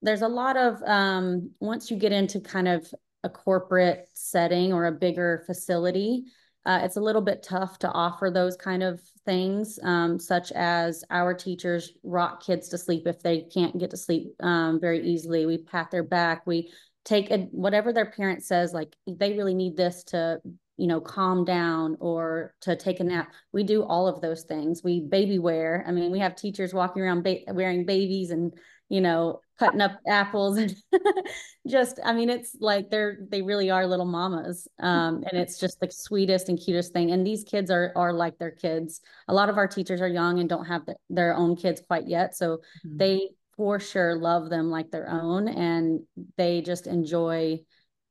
there's 0.00 0.22
a 0.22 0.28
lot 0.28 0.56
of, 0.56 0.80
um, 0.84 1.50
once 1.58 1.90
you 1.90 1.96
get 1.96 2.12
into 2.12 2.40
kind 2.40 2.68
of 2.68 2.86
a 3.24 3.28
corporate 3.28 4.06
setting 4.14 4.72
or 4.72 4.86
a 4.86 4.92
bigger 4.92 5.42
facility, 5.44 6.24
uh, 6.64 6.80
it's 6.84 6.96
a 6.96 7.00
little 7.00 7.20
bit 7.20 7.42
tough 7.42 7.78
to 7.80 7.90
offer 7.90 8.30
those 8.30 8.56
kind 8.56 8.82
of 8.82 9.00
things, 9.24 9.78
um, 9.82 10.18
such 10.20 10.52
as 10.52 11.02
our 11.10 11.34
teachers 11.34 11.92
rock 12.04 12.44
kids 12.44 12.68
to 12.68 12.78
sleep 12.78 13.06
if 13.06 13.20
they 13.22 13.40
can't 13.52 13.78
get 13.78 13.90
to 13.90 13.96
sleep 13.96 14.32
um, 14.40 14.78
very 14.80 15.04
easily. 15.04 15.46
We 15.46 15.58
pat 15.58 15.90
their 15.90 16.04
back. 16.04 16.46
We 16.46 16.70
take 17.04 17.30
a, 17.30 17.48
whatever 17.50 17.92
their 17.92 18.10
parent 18.10 18.44
says, 18.44 18.72
like 18.72 18.94
they 19.06 19.32
really 19.32 19.54
need 19.54 19.76
this 19.76 20.04
to, 20.04 20.40
you 20.80 20.86
know, 20.86 20.98
calm 20.98 21.44
down 21.44 21.94
or 22.00 22.54
to 22.62 22.74
take 22.74 23.00
a 23.00 23.04
nap. 23.04 23.30
We 23.52 23.64
do 23.64 23.82
all 23.82 24.08
of 24.08 24.22
those 24.22 24.44
things. 24.44 24.82
We 24.82 25.00
baby 25.00 25.38
wear. 25.38 25.84
I 25.86 25.92
mean, 25.92 26.10
we 26.10 26.20
have 26.20 26.34
teachers 26.34 26.72
walking 26.72 27.02
around 27.02 27.22
ba- 27.22 27.44
wearing 27.48 27.84
babies 27.84 28.30
and 28.30 28.54
you 28.88 29.00
know, 29.00 29.40
cutting 29.58 29.80
up 29.80 29.92
apples 30.08 30.56
and 30.56 30.74
just, 31.68 32.00
I 32.04 32.12
mean, 32.12 32.28
it's 32.28 32.56
like 32.60 32.90
they're, 32.90 33.18
they 33.28 33.40
really 33.40 33.70
are 33.70 33.86
little 33.86 34.06
mamas. 34.06 34.66
Um, 34.80 35.22
and 35.30 35.40
it's 35.40 35.60
just 35.60 35.78
the 35.80 35.90
sweetest 35.90 36.48
and 36.48 36.58
cutest 36.58 36.92
thing. 36.92 37.12
And 37.12 37.24
these 37.24 37.44
kids 37.44 37.70
are, 37.70 37.92
are 37.94 38.12
like 38.12 38.38
their 38.38 38.50
kids. 38.50 39.00
A 39.28 39.34
lot 39.34 39.48
of 39.48 39.58
our 39.58 39.68
teachers 39.68 40.00
are 40.00 40.08
young 40.08 40.40
and 40.40 40.48
don't 40.48 40.64
have 40.64 40.86
the, 40.86 40.96
their 41.08 41.36
own 41.36 41.56
kids 41.56 41.80
quite 41.86 42.08
yet. 42.08 42.36
So 42.36 42.56
mm-hmm. 42.84 42.96
they 42.96 43.28
for 43.56 43.78
sure 43.78 44.16
love 44.16 44.50
them 44.50 44.70
like 44.70 44.90
their 44.90 45.08
own 45.08 45.46
and 45.46 46.00
they 46.36 46.60
just 46.62 46.86
enjoy 46.86 47.60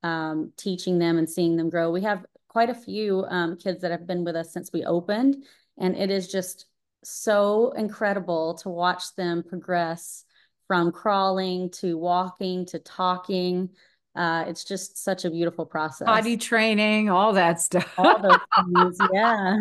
um, 0.01 0.53
teaching 0.55 0.97
them 0.99 1.17
and 1.17 1.29
seeing 1.29 1.57
them 1.57 1.69
grow. 1.69 1.91
We 1.91 2.03
have 2.03 2.25
quite 2.49 2.69
a 2.69 2.73
few 2.73 3.23
um, 3.29 3.55
kids 3.55 3.81
that 3.81 3.91
have 3.91 4.05
been 4.05 4.25
with 4.25 4.35
us 4.35 4.51
since 4.51 4.73
we 4.73 4.83
opened 4.83 5.37
and 5.79 5.95
it 5.95 6.11
is 6.11 6.27
just 6.27 6.65
so 7.03 7.71
incredible 7.71 8.55
to 8.55 8.69
watch 8.69 9.15
them 9.15 9.43
progress 9.43 10.25
from 10.67 10.91
crawling 10.91 11.69
to 11.71 11.97
walking 11.97 12.65
to 12.67 12.79
talking. 12.79 13.69
Uh, 14.15 14.43
it's 14.47 14.65
just 14.65 15.01
such 15.03 15.25
a 15.25 15.31
beautiful 15.31 15.65
process. 15.65 16.05
Body 16.05 16.35
training, 16.35 17.09
all 17.09 17.33
that 17.33 17.61
stuff. 17.61 17.91
All 17.97 18.21
those 18.21 18.37
things, 18.73 18.97
yeah. 19.13 19.57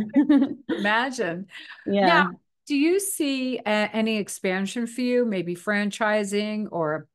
Imagine. 0.68 1.46
Yeah. 1.86 2.06
Now, 2.06 2.30
do 2.66 2.76
you 2.76 2.98
see 3.00 3.58
uh, 3.58 3.88
any 3.92 4.18
expansion 4.18 4.86
for 4.86 5.00
you, 5.00 5.24
maybe 5.24 5.54
franchising 5.54 6.68
or 6.70 7.06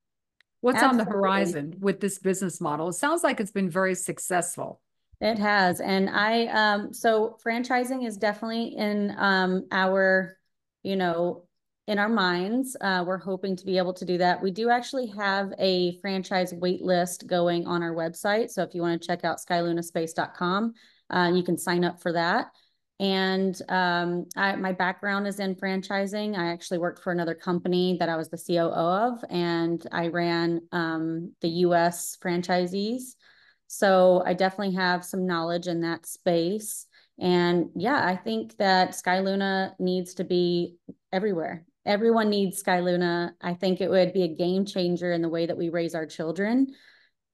what's 0.61 0.77
Absolutely. 0.77 0.99
on 1.01 1.05
the 1.05 1.11
horizon 1.11 1.75
with 1.79 1.99
this 1.99 2.17
business 2.17 2.61
model? 2.61 2.87
It 2.89 2.93
sounds 2.93 3.23
like 3.23 3.39
it's 3.39 3.51
been 3.51 3.69
very 3.69 3.93
successful. 3.93 4.79
It 5.21 5.39
has. 5.39 5.79
And 5.79 6.09
I, 6.09 6.47
um, 6.47 6.93
so 6.93 7.37
franchising 7.45 8.05
is 8.05 8.17
definitely 8.17 8.75
in 8.75 9.15
um, 9.17 9.67
our, 9.71 10.37
you 10.83 10.95
know, 10.95 11.45
in 11.87 11.99
our 11.99 12.09
minds. 12.09 12.75
Uh, 12.79 13.03
we're 13.05 13.17
hoping 13.17 13.55
to 13.55 13.65
be 13.65 13.77
able 13.77 13.93
to 13.93 14.05
do 14.05 14.17
that. 14.17 14.41
We 14.41 14.51
do 14.51 14.69
actually 14.69 15.07
have 15.07 15.53
a 15.59 15.99
franchise 15.99 16.53
wait 16.53 16.81
list 16.81 17.27
going 17.27 17.67
on 17.67 17.83
our 17.83 17.93
website. 17.93 18.49
So 18.49 18.63
if 18.63 18.73
you 18.73 18.81
want 18.81 19.01
to 19.01 19.07
check 19.07 19.23
out 19.23 19.39
skylunaspace.com, 19.39 20.73
uh, 21.09 21.31
you 21.33 21.43
can 21.43 21.57
sign 21.57 21.83
up 21.83 22.01
for 22.01 22.13
that. 22.13 22.47
And 22.99 23.59
um, 23.69 24.25
I, 24.37 24.55
my 24.55 24.71
background 24.71 25.27
is 25.27 25.39
in 25.39 25.55
franchising. 25.55 26.37
I 26.37 26.51
actually 26.51 26.77
worked 26.77 27.03
for 27.03 27.11
another 27.11 27.35
company 27.35 27.97
that 27.99 28.07
I 28.07 28.15
was 28.15 28.29
the 28.29 28.37
COO 28.37 28.71
of, 28.71 29.25
and 29.29 29.85
I 29.91 30.07
ran 30.07 30.61
um, 30.71 31.33
the 31.41 31.49
US 31.49 32.17
franchisees. 32.23 33.15
So 33.77 34.23
I 34.25 34.33
definitely 34.33 34.75
have 34.75 35.05
some 35.05 35.25
knowledge 35.25 35.67
in 35.67 35.81
that 35.81 36.05
space. 36.05 36.85
And 37.19 37.69
yeah, 37.75 38.05
I 38.05 38.15
think 38.15 38.57
that 38.57 38.95
Sky 38.95 39.19
Luna 39.19 39.75
needs 39.79 40.15
to 40.15 40.23
be 40.23 40.77
everywhere 41.11 41.65
everyone 41.85 42.29
needs 42.29 42.57
Sky 42.57 42.79
Luna. 42.79 43.35
I 43.41 43.53
think 43.53 43.81
it 43.81 43.89
would 43.89 44.13
be 44.13 44.23
a 44.23 44.35
game 44.35 44.65
changer 44.65 45.11
in 45.11 45.21
the 45.21 45.29
way 45.29 45.45
that 45.45 45.57
we 45.57 45.69
raise 45.69 45.95
our 45.95 46.05
children 46.05 46.67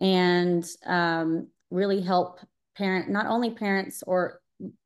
and 0.01 0.65
um, 0.85 1.47
really 1.69 2.01
help 2.01 2.39
parent, 2.77 3.09
not 3.09 3.27
only 3.27 3.51
parents 3.51 4.03
or 4.05 4.41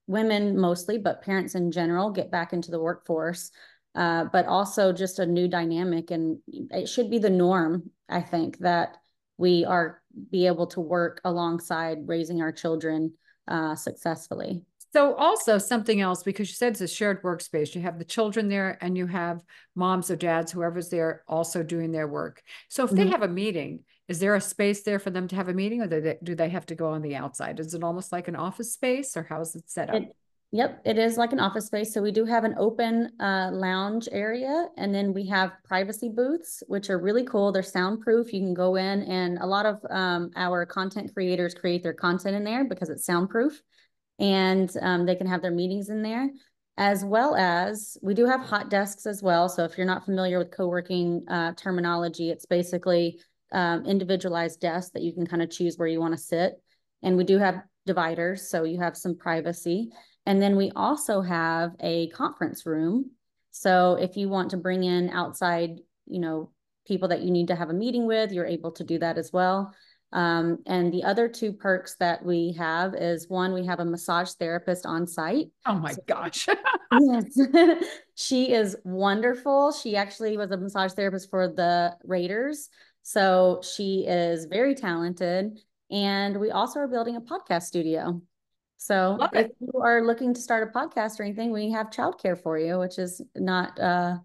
women 0.07 0.57
mostly, 0.57 0.97
but 0.97 1.21
parents 1.21 1.55
in 1.55 1.71
general 1.71 2.11
get 2.11 2.31
back 2.31 2.53
into 2.53 2.71
the 2.71 2.79
workforce. 2.79 3.51
Uh, 3.95 4.25
but 4.33 4.47
also 4.47 4.91
just 4.91 5.19
a 5.19 5.25
new 5.25 5.47
dynamic 5.47 6.09
and 6.09 6.39
it 6.47 6.89
should 6.89 7.11
be 7.11 7.19
the 7.19 7.29
norm 7.29 7.91
i 8.09 8.19
think 8.19 8.57
that 8.57 8.97
we 9.37 9.63
are 9.65 10.01
be 10.31 10.47
able 10.47 10.67
to 10.67 10.79
work 10.79 11.21
alongside 11.23 12.07
raising 12.07 12.41
our 12.41 12.51
children 12.51 13.13
uh, 13.47 13.75
successfully 13.75 14.63
so 14.93 15.15
also 15.15 15.57
something 15.57 16.01
else, 16.01 16.21
because 16.21 16.49
you 16.49 16.53
said 16.53 16.73
it's 16.73 16.81
a 16.81 16.87
shared 16.87 17.23
workspace, 17.23 17.73
you 17.73 17.81
have 17.81 17.97
the 17.97 18.05
children 18.05 18.47
there 18.47 18.77
and 18.79 18.95
you 18.95 19.07
have 19.07 19.41
moms 19.73 20.11
or 20.11 20.15
dads, 20.15 20.51
whoever's 20.51 20.89
there 20.89 21.23
also 21.27 21.63
doing 21.63 21.91
their 21.91 22.07
work. 22.07 22.43
So 22.69 22.83
if 22.83 22.91
mm-hmm. 22.91 22.99
they 22.99 23.07
have 23.07 23.23
a 23.23 23.27
meeting, 23.27 23.79
is 24.07 24.19
there 24.19 24.35
a 24.35 24.41
space 24.41 24.83
there 24.83 24.99
for 24.99 25.09
them 25.09 25.27
to 25.29 25.35
have 25.35 25.49
a 25.49 25.53
meeting 25.53 25.81
or 25.81 25.87
do 25.87 25.99
they, 25.99 26.17
do 26.21 26.35
they 26.35 26.49
have 26.49 26.67
to 26.67 26.75
go 26.75 26.89
on 26.89 27.01
the 27.01 27.15
outside? 27.15 27.59
Is 27.59 27.73
it 27.73 27.83
almost 27.83 28.11
like 28.11 28.27
an 28.27 28.35
office 28.35 28.71
space 28.71 29.17
or 29.17 29.23
how 29.23 29.41
is 29.41 29.55
it 29.55 29.67
set 29.67 29.89
up? 29.89 29.95
It, 29.95 30.15
yep, 30.53 30.79
it 30.85 30.99
is 30.99 31.17
like 31.17 31.33
an 31.33 31.39
office 31.39 31.65
space. 31.65 31.91
So 31.91 32.01
we 32.01 32.11
do 32.11 32.25
have 32.25 32.43
an 32.43 32.53
open 32.59 33.09
uh, 33.19 33.49
lounge 33.51 34.07
area 34.11 34.67
and 34.77 34.93
then 34.93 35.11
we 35.11 35.25
have 35.27 35.51
privacy 35.65 36.09
booths, 36.09 36.61
which 36.67 36.91
are 36.91 36.99
really 36.99 37.25
cool. 37.25 37.51
They're 37.51 37.63
soundproof. 37.63 38.31
You 38.31 38.41
can 38.41 38.53
go 38.53 38.75
in 38.75 39.01
and 39.01 39.39
a 39.39 39.47
lot 39.47 39.65
of 39.65 39.79
um, 39.89 40.29
our 40.35 40.63
content 40.67 41.11
creators 41.11 41.55
create 41.55 41.81
their 41.81 41.93
content 41.93 42.35
in 42.35 42.43
there 42.43 42.65
because 42.65 42.89
it's 42.89 43.03
soundproof 43.03 43.59
and 44.19 44.71
um, 44.83 45.07
they 45.07 45.15
can 45.15 45.25
have 45.25 45.41
their 45.41 45.51
meetings 45.51 45.89
in 45.89 46.03
there 46.03 46.29
as 46.77 47.03
well 47.03 47.35
as 47.35 47.97
we 48.03 48.13
do 48.13 48.27
have 48.27 48.41
hot 48.41 48.69
desks 48.69 49.07
as 49.07 49.23
well. 49.23 49.49
So 49.49 49.63
if 49.63 49.75
you're 49.75 49.87
not 49.87 50.05
familiar 50.05 50.37
with 50.37 50.51
co-working 50.51 51.23
uh, 51.29 51.53
terminology, 51.53 52.29
it's 52.29 52.45
basically 52.45 53.19
um, 53.51 53.85
individualized 53.87 54.59
desks 54.59 54.91
that 54.91 55.01
you 55.01 55.13
can 55.13 55.25
kind 55.25 55.41
of 55.41 55.49
choose 55.49 55.77
where 55.77 55.87
you 55.87 55.99
want 55.99 56.13
to 56.13 56.19
sit. 56.19 56.61
And 57.01 57.17
we 57.17 57.23
do 57.23 57.39
have 57.39 57.63
dividers, 57.87 58.49
so 58.49 58.63
you 58.63 58.79
have 58.79 58.95
some 58.95 59.17
privacy. 59.17 59.89
And 60.25 60.41
then 60.41 60.55
we 60.55 60.71
also 60.75 61.21
have 61.21 61.75
a 61.79 62.09
conference 62.09 62.65
room. 62.65 63.11
So 63.51 63.95
if 63.95 64.17
you 64.17 64.29
want 64.29 64.51
to 64.51 64.57
bring 64.57 64.83
in 64.83 65.09
outside, 65.09 65.79
you 66.05 66.19
know, 66.19 66.51
people 66.87 67.09
that 67.09 67.21
you 67.21 67.31
need 67.31 67.47
to 67.47 67.55
have 67.55 67.69
a 67.69 67.73
meeting 67.73 68.05
with, 68.07 68.31
you're 68.31 68.45
able 68.45 68.71
to 68.71 68.83
do 68.83 68.99
that 68.99 69.17
as 69.17 69.31
well. 69.31 69.73
Um, 70.11 70.59
and 70.67 70.93
the 70.93 71.03
other 71.03 71.27
two 71.27 71.51
perks 71.51 71.95
that 71.95 72.23
we 72.23 72.53
have 72.57 72.93
is 72.93 73.29
one, 73.29 73.51
we 73.51 73.65
have 73.65 73.79
a 73.79 73.85
massage 73.85 74.31
therapist 74.33 74.85
on 74.85 75.07
site. 75.07 75.47
Oh 75.65 75.73
my 75.73 75.91
so, 75.91 76.01
gosh. 76.05 76.47
yes. 76.99 77.39
she 78.15 78.53
is 78.53 78.77
wonderful. 78.83 79.71
She 79.71 79.95
actually 79.95 80.37
was 80.37 80.51
a 80.51 80.57
massage 80.57 80.93
therapist 80.93 81.31
for 81.31 81.47
the 81.47 81.95
Raiders. 82.03 82.69
So 83.01 83.61
she 83.63 84.05
is 84.07 84.45
very 84.45 84.75
talented. 84.75 85.59
And 85.89 86.39
we 86.39 86.51
also 86.51 86.79
are 86.79 86.87
building 86.87 87.15
a 87.15 87.21
podcast 87.21 87.63
studio. 87.63 88.21
So 88.83 89.15
Love 89.17 89.29
if 89.33 89.45
it. 89.45 89.55
you 89.61 89.81
are 89.81 90.03
looking 90.05 90.33
to 90.33 90.41
start 90.41 90.69
a 90.69 90.77
podcast 90.77 91.17
or 91.17 91.23
anything, 91.23 91.53
we 91.53 91.71
have 91.71 91.89
childcare 91.89 92.37
for 92.37 92.57
you, 92.57 92.79
which 92.79 92.99
is 92.99 93.21
not 93.33 93.79
uh, 93.79 94.17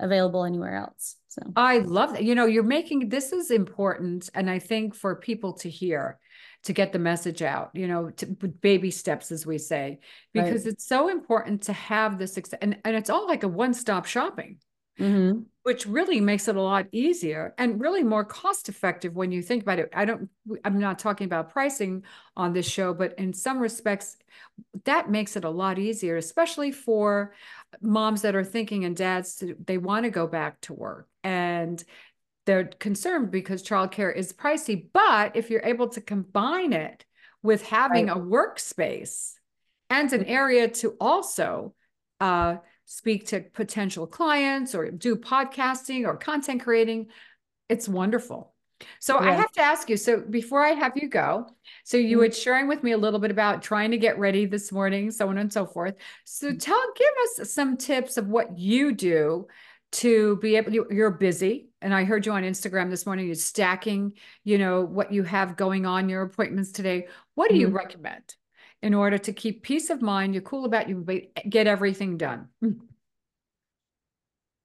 available 0.00 0.44
anywhere 0.44 0.74
else. 0.74 1.14
So 1.28 1.42
I 1.54 1.78
love 1.78 2.14
that. 2.14 2.24
You 2.24 2.34
know, 2.34 2.46
you're 2.46 2.64
making 2.64 3.08
this 3.08 3.32
is 3.32 3.52
important. 3.52 4.28
And 4.34 4.50
I 4.50 4.58
think 4.58 4.96
for 4.96 5.14
people 5.14 5.52
to 5.58 5.70
hear, 5.70 6.18
to 6.64 6.72
get 6.72 6.92
the 6.92 6.98
message 6.98 7.40
out, 7.40 7.70
you 7.72 7.86
know, 7.86 8.10
to 8.10 8.26
baby 8.26 8.90
steps, 8.90 9.30
as 9.30 9.46
we 9.46 9.58
say, 9.58 10.00
because 10.32 10.64
right. 10.64 10.72
it's 10.72 10.88
so 10.88 11.08
important 11.08 11.62
to 11.62 11.72
have 11.72 12.18
this, 12.18 12.36
and, 12.60 12.78
and 12.84 12.96
it's 12.96 13.10
all 13.10 13.28
like 13.28 13.44
a 13.44 13.48
one 13.48 13.74
stop 13.74 14.06
shopping. 14.06 14.58
Mm-hmm. 15.00 15.40
Which 15.62 15.86
really 15.86 16.20
makes 16.20 16.48
it 16.48 16.56
a 16.56 16.62
lot 16.62 16.86
easier 16.90 17.54
and 17.58 17.80
really 17.80 18.02
more 18.02 18.24
cost 18.24 18.68
effective 18.68 19.14
when 19.14 19.30
you 19.30 19.42
think 19.42 19.62
about 19.62 19.78
it. 19.78 19.90
I 19.94 20.04
don't, 20.04 20.30
I'm 20.64 20.78
not 20.78 20.98
talking 20.98 21.26
about 21.26 21.52
pricing 21.52 22.04
on 22.36 22.52
this 22.52 22.68
show, 22.68 22.94
but 22.94 23.18
in 23.18 23.32
some 23.32 23.58
respects, 23.58 24.16
that 24.84 25.10
makes 25.10 25.36
it 25.36 25.44
a 25.44 25.50
lot 25.50 25.78
easier, 25.78 26.16
especially 26.16 26.72
for 26.72 27.34
moms 27.82 28.22
that 28.22 28.34
are 28.34 28.44
thinking 28.44 28.84
and 28.84 28.96
dads, 28.96 29.44
they 29.66 29.76
want 29.78 30.04
to 30.04 30.10
go 30.10 30.26
back 30.26 30.60
to 30.62 30.72
work 30.72 31.08
and 31.22 31.84
they're 32.46 32.64
concerned 32.64 33.30
because 33.30 33.62
childcare 33.62 34.14
is 34.14 34.32
pricey. 34.32 34.86
But 34.92 35.36
if 35.36 35.50
you're 35.50 35.62
able 35.62 35.88
to 35.88 36.00
combine 36.00 36.72
it 36.72 37.04
with 37.42 37.62
having 37.62 38.06
right. 38.06 38.16
a 38.16 38.20
workspace 38.20 39.34
and 39.88 40.12
an 40.12 40.24
area 40.24 40.68
to 40.68 40.96
also 41.00 41.74
uh, 42.20 42.56
speak 42.90 43.28
to 43.28 43.40
potential 43.40 44.04
clients 44.04 44.74
or 44.74 44.90
do 44.90 45.14
podcasting 45.14 46.04
or 46.04 46.16
content 46.16 46.60
creating, 46.60 47.06
it's 47.68 47.88
wonderful. 47.88 48.52
So 48.98 49.14
yeah. 49.14 49.30
I 49.30 49.34
have 49.34 49.52
to 49.52 49.60
ask 49.60 49.88
you. 49.88 49.96
So 49.96 50.20
before 50.28 50.66
I 50.66 50.70
have 50.70 50.96
you 50.96 51.08
go, 51.08 51.46
so 51.84 51.96
you 51.96 52.16
mm-hmm. 52.16 52.26
were 52.26 52.32
sharing 52.32 52.66
with 52.66 52.82
me 52.82 52.90
a 52.90 52.98
little 52.98 53.20
bit 53.20 53.30
about 53.30 53.62
trying 53.62 53.92
to 53.92 53.96
get 53.96 54.18
ready 54.18 54.44
this 54.44 54.72
morning, 54.72 55.12
so 55.12 55.28
on 55.28 55.38
and 55.38 55.52
so 55.52 55.66
forth. 55.66 55.94
So 56.24 56.48
mm-hmm. 56.48 56.58
tell, 56.58 56.82
give 56.96 57.42
us 57.44 57.52
some 57.52 57.76
tips 57.76 58.16
of 58.16 58.26
what 58.26 58.58
you 58.58 58.92
do 58.92 59.46
to 59.92 60.38
be 60.38 60.56
able. 60.56 60.72
You're 60.72 61.12
busy, 61.12 61.68
and 61.80 61.94
I 61.94 62.02
heard 62.02 62.26
you 62.26 62.32
on 62.32 62.42
Instagram 62.42 62.90
this 62.90 63.06
morning. 63.06 63.26
You're 63.26 63.36
stacking, 63.36 64.14
you 64.42 64.58
know, 64.58 64.80
what 64.80 65.12
you 65.12 65.22
have 65.22 65.56
going 65.56 65.86
on, 65.86 66.08
your 66.08 66.22
appointments 66.22 66.72
today. 66.72 67.06
What 67.36 67.50
do 67.50 67.54
mm-hmm. 67.54 67.60
you 67.60 67.68
recommend 67.68 68.34
in 68.82 68.94
order 68.94 69.18
to 69.18 69.32
keep 69.32 69.62
peace 69.62 69.90
of 69.90 70.02
mind? 70.02 70.34
You're 70.34 70.42
cool 70.42 70.64
about 70.64 70.88
you, 70.88 71.04
get 71.48 71.66
everything 71.66 72.16
done. 72.16 72.48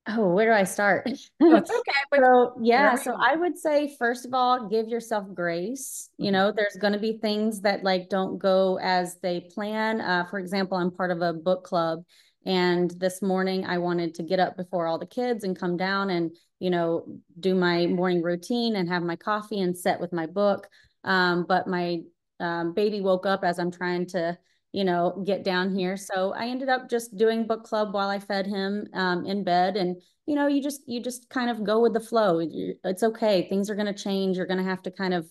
Oh, 0.08 0.34
where 0.34 0.46
do 0.46 0.52
I 0.52 0.66
start? 0.66 1.06
That's 1.06 1.32
okay. 1.72 1.92
so 2.16 2.54
yeah, 2.62 2.94
so 2.94 3.18
I 3.20 3.36
would 3.36 3.58
say 3.58 3.96
first 3.98 4.26
of 4.26 4.36
all, 4.36 4.68
give 4.68 4.88
yourself 4.88 5.26
grace. 5.34 6.10
You 6.18 6.26
mm-hmm. 6.26 6.34
know, 6.34 6.54
there's 6.56 6.78
going 6.80 6.94
to 6.94 7.00
be 7.00 7.18
things 7.18 7.62
that 7.62 7.84
like 7.84 8.10
don't 8.10 8.38
go 8.38 8.78
as 8.82 9.18
they 9.24 9.42
plan. 9.42 10.02
Uh, 10.02 10.26
for 10.30 10.38
example, 10.38 10.78
I'm 10.78 10.92
part 10.92 11.10
of 11.10 11.22
a 11.22 11.34
book 11.34 11.64
club, 11.64 12.04
and 12.46 12.92
this 12.92 13.24
morning 13.24 13.66
I 13.66 13.80
wanted 13.80 14.14
to 14.16 14.24
get 14.24 14.40
up 14.40 14.56
before 14.56 14.86
all 14.86 15.00
the 15.00 15.08
kids 15.08 15.44
and 15.44 15.58
come 15.58 15.76
down 15.76 16.12
and 16.12 16.36
you 16.60 16.70
know 16.70 17.06
do 17.40 17.56
my 17.56 17.88
morning 17.88 18.22
routine 18.22 18.76
and 18.76 18.88
have 18.88 19.02
my 19.02 19.16
coffee 19.16 19.62
and 19.62 19.76
set 19.76 20.00
with 20.00 20.14
my 20.14 20.28
book. 20.28 20.68
Um, 21.04 21.46
but 21.48 21.68
my 21.68 22.02
um, 22.40 22.74
baby 22.74 23.02
woke 23.02 23.26
up 23.26 23.44
as 23.44 23.60
I'm 23.60 23.72
trying 23.72 24.08
to 24.08 24.38
you 24.76 24.84
know, 24.84 25.24
get 25.26 25.46
down 25.46 25.74
here. 25.74 25.96
So 25.96 26.34
I 26.34 26.48
ended 26.48 26.68
up 26.68 26.90
just 26.90 27.16
doing 27.16 27.48
book 27.48 27.64
club 27.64 27.94
while 27.94 28.10
I 28.10 28.20
fed 28.20 28.46
him 28.46 28.90
um, 28.94 29.26
in 29.26 29.46
bed. 29.46 29.78
And, 29.78 30.02
you 30.26 30.36
know, 30.36 30.48
you 30.48 30.62
just, 30.62 30.82
you 30.86 31.02
just 31.02 31.30
kind 31.30 31.50
of 31.50 31.64
go 31.64 31.80
with 31.80 31.94
the 31.94 32.02
flow. 32.02 32.42
It's 32.44 33.02
okay. 33.02 33.48
Things 33.48 33.70
are 33.70 33.76
going 33.76 33.86
to 33.86 33.94
change. 33.94 34.36
You're 34.36 34.46
going 34.46 34.58
to 34.58 34.70
have 34.70 34.82
to 34.82 34.92
kind 34.92 35.14
of 35.14 35.30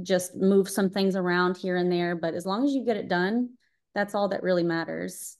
just 0.00 0.36
move 0.36 0.68
some 0.68 0.88
things 0.88 1.16
around 1.16 1.56
here 1.56 1.74
and 1.74 1.90
there. 1.90 2.14
But 2.14 2.34
as 2.34 2.46
long 2.46 2.64
as 2.64 2.72
you 2.72 2.84
get 2.84 2.96
it 2.96 3.08
done, 3.08 3.54
that's 3.92 4.14
all 4.14 4.28
that 4.28 4.44
really 4.44 4.62
matters. 4.62 5.36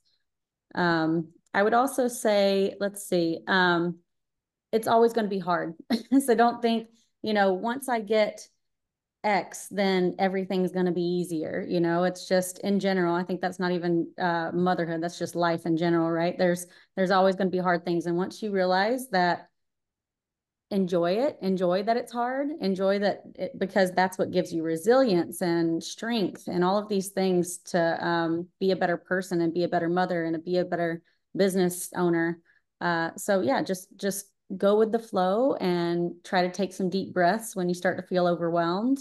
Um, 0.75 1.29
I 1.55 1.63
would 1.63 1.75
also 1.75 2.09
say, 2.09 2.75
let's 2.81 3.09
see, 3.09 3.39
um, 3.47 4.01
it's 4.73 4.89
always 4.89 5.13
going 5.13 5.27
to 5.27 5.31
be 5.31 5.39
hard. 5.39 5.75
so 6.27 6.35
don't 6.35 6.61
think, 6.61 6.89
you 7.23 7.33
know, 7.33 7.53
once 7.53 7.89
I 7.89 8.01
get 8.01 8.49
X, 9.23 9.69
then 9.71 10.15
everything's 10.19 10.73
going 10.73 10.87
to 10.87 10.93
be 10.93 11.03
easier. 11.03 11.65
You 11.69 11.81
know, 11.81 12.05
it's 12.05 12.27
just 12.27 12.59
in 12.61 12.81
general. 12.81 13.15
I 13.15 13.23
think 13.23 13.41
that's 13.41 13.59
not 13.59 13.73
even 13.73 14.11
uh, 14.19 14.51
motherhood. 14.53 15.03
That's 15.03 15.19
just 15.19 15.35
life 15.35 15.67
in 15.67 15.77
general, 15.77 16.11
right? 16.11 16.37
There's 16.39 16.67
there's 16.97 17.11
always 17.11 17.37
going 17.37 17.49
to 17.49 17.57
be 17.57 17.63
hard 17.63 17.85
things, 17.85 18.07
and 18.07 18.17
once 18.17 18.43
you 18.43 18.51
realize 18.51 19.09
that, 19.11 19.49
enjoy 20.71 21.13
it. 21.13 21.37
Enjoy 21.43 21.83
that 21.83 21.97
it's 21.97 22.13
hard. 22.13 22.49
Enjoy 22.61 22.99
that 23.01 23.23
it, 23.35 23.59
because 23.59 23.93
that's 23.93 24.17
what 24.17 24.31
gives 24.31 24.53
you 24.53 24.63
resilience 24.63 25.43
and 25.43 25.83
strength 25.83 26.47
and 26.47 26.65
all 26.65 26.79
of 26.79 26.89
these 26.89 27.09
things 27.09 27.59
to 27.59 28.07
um, 28.07 28.47
be 28.59 28.71
a 28.71 28.77
better 28.77 28.97
person 28.97 29.41
and 29.41 29.53
be 29.53 29.65
a 29.65 29.69
better 29.69 29.89
mother 29.89 30.25
and 30.25 30.43
be 30.45 30.59
a 30.59 30.65
better 30.65 31.03
business 31.37 31.91
owner. 31.95 32.39
Uh, 32.81 33.11
so 33.17 33.41
yeah, 33.41 33.63
just 33.63 33.89
just 33.97 34.30
go 34.57 34.79
with 34.79 34.93
the 34.93 34.99
flow 34.99 35.55
and 35.55 36.13
try 36.25 36.43
to 36.43 36.51
take 36.51 36.73
some 36.73 36.91
deep 36.91 37.13
breaths 37.13 37.55
when 37.55 37.69
you 37.69 37.75
start 37.75 37.97
to 37.99 38.03
feel 38.03 38.27
overwhelmed. 38.27 38.99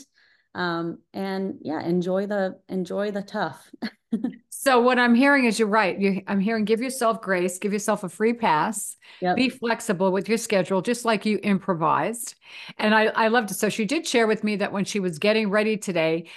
Um, 0.55 0.97
and 1.13 1.59
yeah 1.61 1.79
enjoy 1.79 2.25
the 2.25 2.59
enjoy 2.67 3.11
the 3.11 3.21
tough. 3.21 3.69
So 4.61 4.81
what 4.81 4.99
i'm 4.99 5.15
hearing 5.15 5.45
is 5.45 5.57
you're 5.57 5.69
right. 5.69 5.97
You, 5.97 6.21
i'm 6.27 6.41
hearing 6.41 6.65
give 6.65 6.81
yourself 6.81 7.21
grace 7.21 7.59
give 7.59 7.71
yourself 7.71 8.03
a 8.03 8.09
free 8.09 8.33
pass 8.33 8.97
yep. 9.21 9.37
be 9.37 9.47
flexible 9.47 10.11
with 10.11 10.27
your 10.27 10.37
schedule 10.37 10.81
just 10.81 11.05
like 11.05 11.25
you 11.25 11.39
improvised. 11.41 12.35
And 12.77 12.93
i 12.93 13.05
i 13.05 13.29
loved 13.29 13.51
it. 13.51 13.53
So 13.53 13.69
she 13.69 13.85
did 13.85 14.05
share 14.05 14.27
with 14.27 14.43
me 14.43 14.57
that 14.57 14.73
when 14.73 14.83
she 14.83 14.99
was 14.99 15.17
getting 15.17 15.49
ready 15.49 15.77
today 15.77 16.27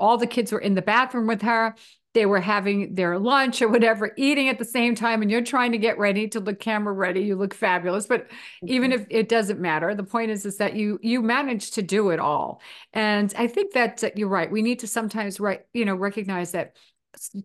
all 0.00 0.18
the 0.18 0.26
kids 0.26 0.50
were 0.50 0.58
in 0.58 0.74
the 0.74 0.82
bathroom 0.82 1.28
with 1.28 1.42
her 1.42 1.76
they 2.18 2.26
were 2.26 2.40
having 2.40 2.96
their 2.96 3.16
lunch 3.16 3.62
or 3.62 3.68
whatever, 3.68 4.12
eating 4.16 4.48
at 4.48 4.58
the 4.58 4.64
same 4.64 4.96
time, 4.96 5.22
and 5.22 5.30
you're 5.30 5.40
trying 5.40 5.70
to 5.70 5.78
get 5.78 5.98
ready 5.98 6.26
to 6.26 6.40
look 6.40 6.58
camera 6.58 6.92
ready. 6.92 7.20
You 7.20 7.36
look 7.36 7.54
fabulous, 7.54 8.06
but 8.06 8.24
mm-hmm. 8.24 8.68
even 8.70 8.92
if 8.92 9.06
it 9.08 9.28
doesn't 9.28 9.60
matter, 9.60 9.94
the 9.94 10.02
point 10.02 10.32
is 10.32 10.44
is 10.44 10.56
that 10.56 10.74
you 10.74 10.98
you 11.00 11.22
manage 11.22 11.70
to 11.72 11.82
do 11.82 12.10
it 12.10 12.18
all. 12.18 12.60
And 12.92 13.32
I 13.38 13.46
think 13.46 13.74
that 13.74 14.02
uh, 14.02 14.10
you're 14.16 14.28
right. 14.28 14.50
We 14.50 14.62
need 14.62 14.80
to 14.80 14.88
sometimes 14.88 15.38
right, 15.38 15.60
you 15.72 15.84
know, 15.84 15.94
recognize 15.94 16.50
that 16.52 16.74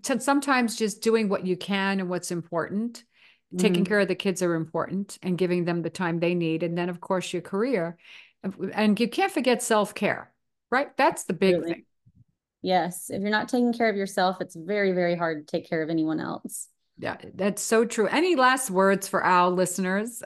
sometimes 0.01 0.75
just 0.75 1.03
doing 1.03 1.29
what 1.29 1.45
you 1.45 1.55
can 1.55 1.99
and 1.99 2.09
what's 2.09 2.31
important, 2.31 2.97
mm-hmm. 2.97 3.57
taking 3.57 3.85
care 3.85 3.99
of 3.99 4.07
the 4.07 4.15
kids 4.15 4.41
are 4.41 4.55
important, 4.55 5.19
and 5.21 5.37
giving 5.37 5.65
them 5.65 5.83
the 5.83 5.91
time 5.91 6.19
they 6.19 6.33
need, 6.33 6.63
and 6.63 6.75
then 6.75 6.89
of 6.89 6.99
course 6.99 7.31
your 7.31 7.43
career, 7.43 7.95
and 8.73 8.99
you 8.99 9.07
can't 9.07 9.31
forget 9.31 9.61
self 9.61 9.93
care. 9.93 10.31
Right, 10.71 10.97
that's 10.97 11.25
the 11.25 11.33
big 11.33 11.57
really? 11.57 11.73
thing 11.73 11.85
Yes. 12.63 13.09
If 13.09 13.21
you're 13.21 13.29
not 13.29 13.49
taking 13.49 13.73
care 13.73 13.89
of 13.89 13.97
yourself, 13.97 14.37
it's 14.39 14.55
very, 14.55 14.93
very 14.93 15.15
hard 15.15 15.45
to 15.45 15.51
take 15.51 15.69
care 15.69 15.83
of 15.83 15.89
anyone 15.89 16.19
else. 16.19 16.69
Yeah, 16.97 17.17
that's 17.35 17.61
so 17.61 17.85
true. 17.85 18.07
Any 18.07 18.35
last 18.35 18.71
words 18.71 19.07
for 19.07 19.21
our 19.23 19.49
listeners? 19.49 20.23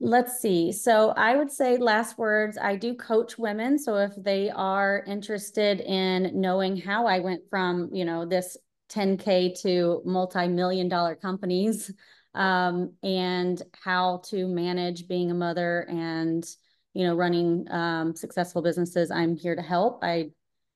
Let's 0.00 0.40
see. 0.40 0.70
So 0.70 1.10
I 1.16 1.34
would 1.34 1.50
say 1.50 1.76
last 1.76 2.16
words. 2.16 2.56
I 2.56 2.76
do 2.76 2.94
coach 2.94 3.36
women. 3.36 3.76
So 3.78 3.96
if 3.96 4.12
they 4.16 4.48
are 4.50 5.02
interested 5.08 5.80
in 5.80 6.40
knowing 6.40 6.76
how 6.76 7.06
I 7.06 7.18
went 7.18 7.42
from, 7.50 7.90
you 7.92 8.04
know, 8.04 8.24
this 8.24 8.56
10K 8.90 9.60
to 9.62 10.00
multi-million 10.04 10.88
dollar 10.88 11.16
companies 11.16 11.92
um, 12.34 12.92
and 13.02 13.60
how 13.82 14.22
to 14.26 14.46
manage 14.46 15.08
being 15.08 15.32
a 15.32 15.34
mother 15.34 15.80
and, 15.90 16.48
you 16.94 17.04
know, 17.04 17.16
running 17.16 17.66
um, 17.72 18.14
successful 18.14 18.62
businesses, 18.62 19.10
I'm 19.10 19.36
here 19.36 19.56
to 19.56 19.62
help. 19.62 20.04
I 20.04 20.30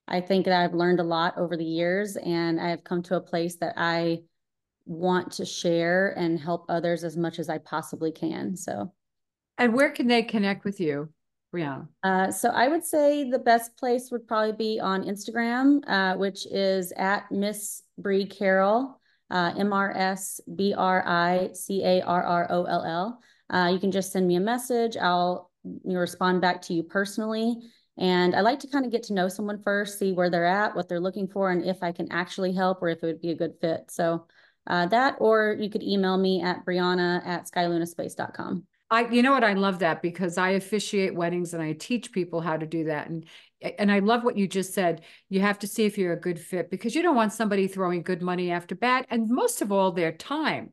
I 0.09 0.21
think 0.21 0.45
that 0.45 0.61
I've 0.61 0.75
learned 0.75 1.01
a 1.01 1.05
lot 1.05 1.39
over 1.39 1.57
the 1.57 1.65
years 1.65 2.17
and 2.17 2.61
I 2.61 2.69
have 2.71 2.85
come 2.85 3.03
to 3.05 3.17
a 3.17 3.21
place 3.21 3.57
that 3.57 3.75
I 3.77 4.23
want 4.85 5.33
to 5.33 5.45
share 5.45 6.15
and 6.19 6.39
help 6.39 6.67
others 6.69 7.05
as 7.05 7.17
much 7.17 7.39
as 7.39 7.49
I 7.49 7.59
possibly 7.59 8.11
can. 8.11 8.57
So, 8.57 8.93
and 9.59 9.75
where 9.75 9.91
can 9.91 10.09
they 10.09 10.23
connect 10.23 10.65
with 10.65 10.81
you, 10.81 11.09
Briana? 11.55 11.89
Uh, 12.03 12.31
so, 12.31 12.49
I 12.49 12.69
would 12.69 12.85
say 12.85 13.31
the 13.31 13.39
best 13.39 13.77
place 13.77 14.11
would 14.11 14.27
probably 14.27 14.53
be 14.53 14.81
on 14.81 15.05
Instagram, 15.05 15.83
uh, 15.87 16.17
which 16.17 16.47
is 16.47 16.93
at 16.97 17.31
Miss 17.31 17.83
Brie 17.97 18.27
Carroll, 18.27 19.01
uh, 19.31 19.53
M 19.57 19.73
R 19.73 19.97
S 19.97 20.41
B 20.55 20.75
R 20.77 21.05
I 21.07 21.51
C 21.53 21.85
A 21.85 22.03
R 22.03 22.25
R 22.25 22.47
O 22.51 22.65
L 22.65 22.85
L. 22.85 23.21
Uh, 23.51 23.69
you 23.69 23.79
can 23.79 23.93
just 23.93 24.13
send 24.13 24.27
me 24.27 24.37
a 24.37 24.41
message. 24.41 24.97
I'll 24.97 25.51
respond 25.85 26.41
back 26.41 26.61
to 26.63 26.75
you 26.75 26.83
personally 26.83 27.57
and 27.99 28.35
I 28.35 28.41
like 28.41 28.61
to 28.61 28.69
kind 28.69 28.85
of 28.85 28.93
get 28.93 29.03
to 29.05 29.13
know 29.13 29.29
someone 29.29 29.63
first, 29.63 29.99
see 29.99 30.13
where 30.13 30.31
they're 30.31 30.47
at, 30.47 30.75
what 30.75 30.89
they're 30.89 31.01
looking 31.01 31.29
for, 31.29 31.51
and 31.51 31.65
if 31.65 31.83
I 31.83 31.93
can 31.93 32.11
actually 32.11 32.53
help 32.53 32.83
or 32.83 32.89
if 32.89 33.03
it 33.03 33.07
would 33.07 33.21
be 33.21 33.31
a 33.31 33.37
good 33.37 33.55
fit. 33.61 33.91
So 33.91 34.27
uh, 34.67 34.87
that, 34.87 35.17
or 35.19 35.57
you 35.59 35.69
could 35.69 35.83
email 35.83 36.17
me 36.17 36.43
at 36.43 36.65
Briana 36.65 37.25
at 37.27 37.51
skylunaspace.com. 37.51 38.65
I, 38.91 39.09
you 39.09 39.23
know 39.23 39.33
what, 39.33 39.45
I 39.45 39.55
love 39.55 39.79
that 39.79 40.03
because 40.03 40.37
I 40.37 40.51
officiate 40.51 41.15
weddings 41.15 41.55
and 41.55 41.63
I 41.63 41.73
teach 41.73 42.13
people 42.13 42.43
how 42.43 42.59
to 42.59 42.67
do 42.67 42.85
that. 42.85 43.09
And 43.09 43.25
and 43.79 43.93
I 43.93 44.01
love 44.01 44.25
what 44.25 44.37
you 44.37 44.49
just 44.49 44.75
said. 44.75 45.03
You 45.29 45.41
have 45.41 45.61
to 45.61 45.67
see 45.67 45.85
if 45.85 45.97
you're 45.97 46.13
a 46.13 46.21
good 46.21 46.39
fit 46.39 46.71
because 46.71 46.95
you 46.95 47.03
don't 47.03 47.15
want 47.15 47.33
somebody 47.33 47.69
throwing 47.69 48.03
good 48.03 48.21
money 48.21 48.51
after 48.51 48.75
bad, 48.75 49.07
and 49.09 49.31
most 49.31 49.63
of 49.63 49.73
all, 49.73 49.93
their 49.93 50.13
time. 50.13 50.73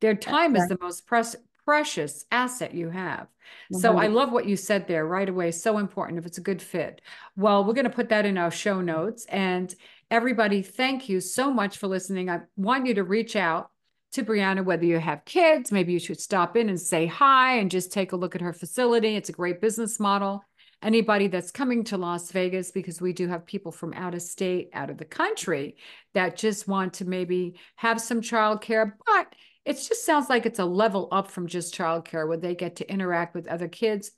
Their 0.00 0.14
time 0.14 0.56
is 0.56 0.68
the 0.68 0.76
most 0.80 1.06
precious 1.06 1.36
precious 1.64 2.24
asset 2.30 2.74
you 2.74 2.90
have. 2.90 3.28
So 3.72 3.96
I 3.96 4.06
mm-hmm. 4.06 4.14
love 4.14 4.32
what 4.32 4.46
you 4.46 4.56
said 4.56 4.86
there 4.86 5.06
right 5.06 5.28
away. 5.28 5.50
So 5.50 5.78
important 5.78 6.18
if 6.18 6.26
it's 6.26 6.38
a 6.38 6.42
good 6.42 6.62
fit. 6.62 7.00
Well, 7.36 7.64
we're 7.64 7.74
going 7.74 7.84
to 7.84 7.90
put 7.90 8.08
that 8.10 8.26
in 8.26 8.38
our 8.38 8.50
show 8.50 8.80
notes. 8.80 9.26
And 9.26 9.74
everybody, 10.10 10.62
thank 10.62 11.08
you 11.08 11.20
so 11.20 11.50
much 11.50 11.78
for 11.78 11.86
listening. 11.86 12.30
I 12.30 12.40
want 12.56 12.86
you 12.86 12.94
to 12.94 13.04
reach 13.04 13.36
out 13.36 13.70
to 14.12 14.22
Briana, 14.22 14.64
whether 14.64 14.84
you 14.84 14.98
have 14.98 15.24
kids, 15.24 15.72
maybe 15.72 15.92
you 15.92 15.98
should 15.98 16.20
stop 16.20 16.56
in 16.56 16.68
and 16.68 16.80
say 16.80 17.06
hi 17.06 17.56
and 17.56 17.70
just 17.70 17.92
take 17.92 18.12
a 18.12 18.16
look 18.16 18.34
at 18.34 18.40
her 18.40 18.52
facility. 18.52 19.16
It's 19.16 19.28
a 19.28 19.32
great 19.32 19.60
business 19.60 19.98
model. 19.98 20.44
Anybody 20.82 21.26
that's 21.26 21.50
coming 21.50 21.82
to 21.84 21.96
Las 21.96 22.30
Vegas, 22.30 22.70
because 22.70 23.00
we 23.00 23.12
do 23.12 23.26
have 23.26 23.46
people 23.46 23.72
from 23.72 23.92
out 23.94 24.14
of 24.14 24.22
state, 24.22 24.70
out 24.72 24.90
of 24.90 24.98
the 24.98 25.04
country 25.04 25.76
that 26.12 26.36
just 26.36 26.68
want 26.68 26.94
to 26.94 27.04
maybe 27.06 27.58
have 27.76 28.00
some 28.00 28.20
childcare, 28.20 28.92
but 29.04 29.34
it 29.64 29.74
just 29.74 30.04
sounds 30.04 30.28
like 30.28 30.46
it's 30.46 30.58
a 30.58 30.64
level 30.64 31.08
up 31.10 31.30
from 31.30 31.46
just 31.46 31.74
childcare 31.74 32.26
where 32.28 32.36
they 32.36 32.54
get 32.54 32.76
to 32.76 32.90
interact 32.90 33.34
with 33.34 33.48
other 33.48 33.68
kids 33.68 34.10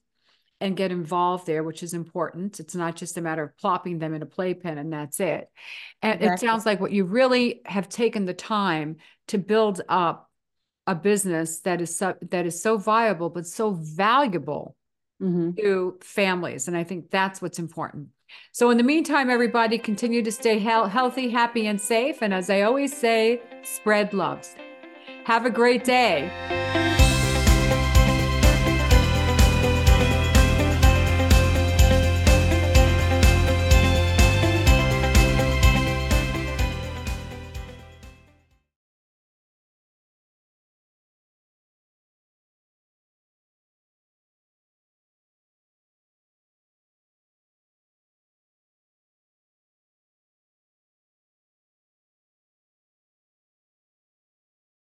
and 0.61 0.77
get 0.77 0.91
involved 0.91 1.47
there, 1.47 1.63
which 1.63 1.83
is 1.83 1.93
important. 1.93 2.61
It's 2.61 2.75
not 2.75 2.97
just 2.97 3.19
a 3.19 3.21
matter 3.21 3.43
of 3.43 3.57
plopping 3.59 3.99
them 3.99 4.15
in 4.15 4.23
a 4.23 4.27
playpen 4.27 4.79
and 4.79 4.93
that's 4.93 5.21
it. 5.21 5.49
And 6.03 6.21
exactly. 6.21 6.47
it 6.47 6.51
sounds 6.51 6.67
like 6.67 6.81
what 6.81 6.93
you 6.93 7.05
really 7.05 7.61
have 7.67 7.89
taken 7.89 8.25
the 8.25 8.35
time 8.35 8.97
to 9.29 9.39
build 9.39 9.83
up 9.89 10.31
a 10.87 10.95
business 10.95 11.61
that 11.61 11.81
is 11.81 11.97
so, 11.97 12.15
that 12.31 12.47
is 12.47 12.63
so 12.63 12.79
viable 12.79 13.29
but 13.29 13.47
so 13.47 13.73
valuable 13.73 14.77
mm-hmm. 15.21 15.51
to 15.61 15.99
families, 16.01 16.69
and 16.69 16.77
I 16.77 16.85
think 16.85 17.11
that's 17.11 17.41
what's 17.41 17.59
important. 17.59 18.09
So, 18.53 18.71
in 18.71 18.77
the 18.77 18.83
meantime, 18.83 19.31
everybody 19.31 19.79
continue 19.79 20.23
to 20.23 20.33
stay 20.33 20.59
he- 20.59 20.65
healthy, 20.65 21.31
happy, 21.31 21.67
and 21.67 21.81
safe. 21.81 22.23
And 22.23 22.35
as 22.35 22.51
I 22.51 22.63
always 22.63 22.97
say, 22.97 23.41
spread 23.63 24.13
love. 24.13 24.47
Have 25.27 25.45
a 25.45 25.51
great 25.51 25.83
day. 25.83 26.31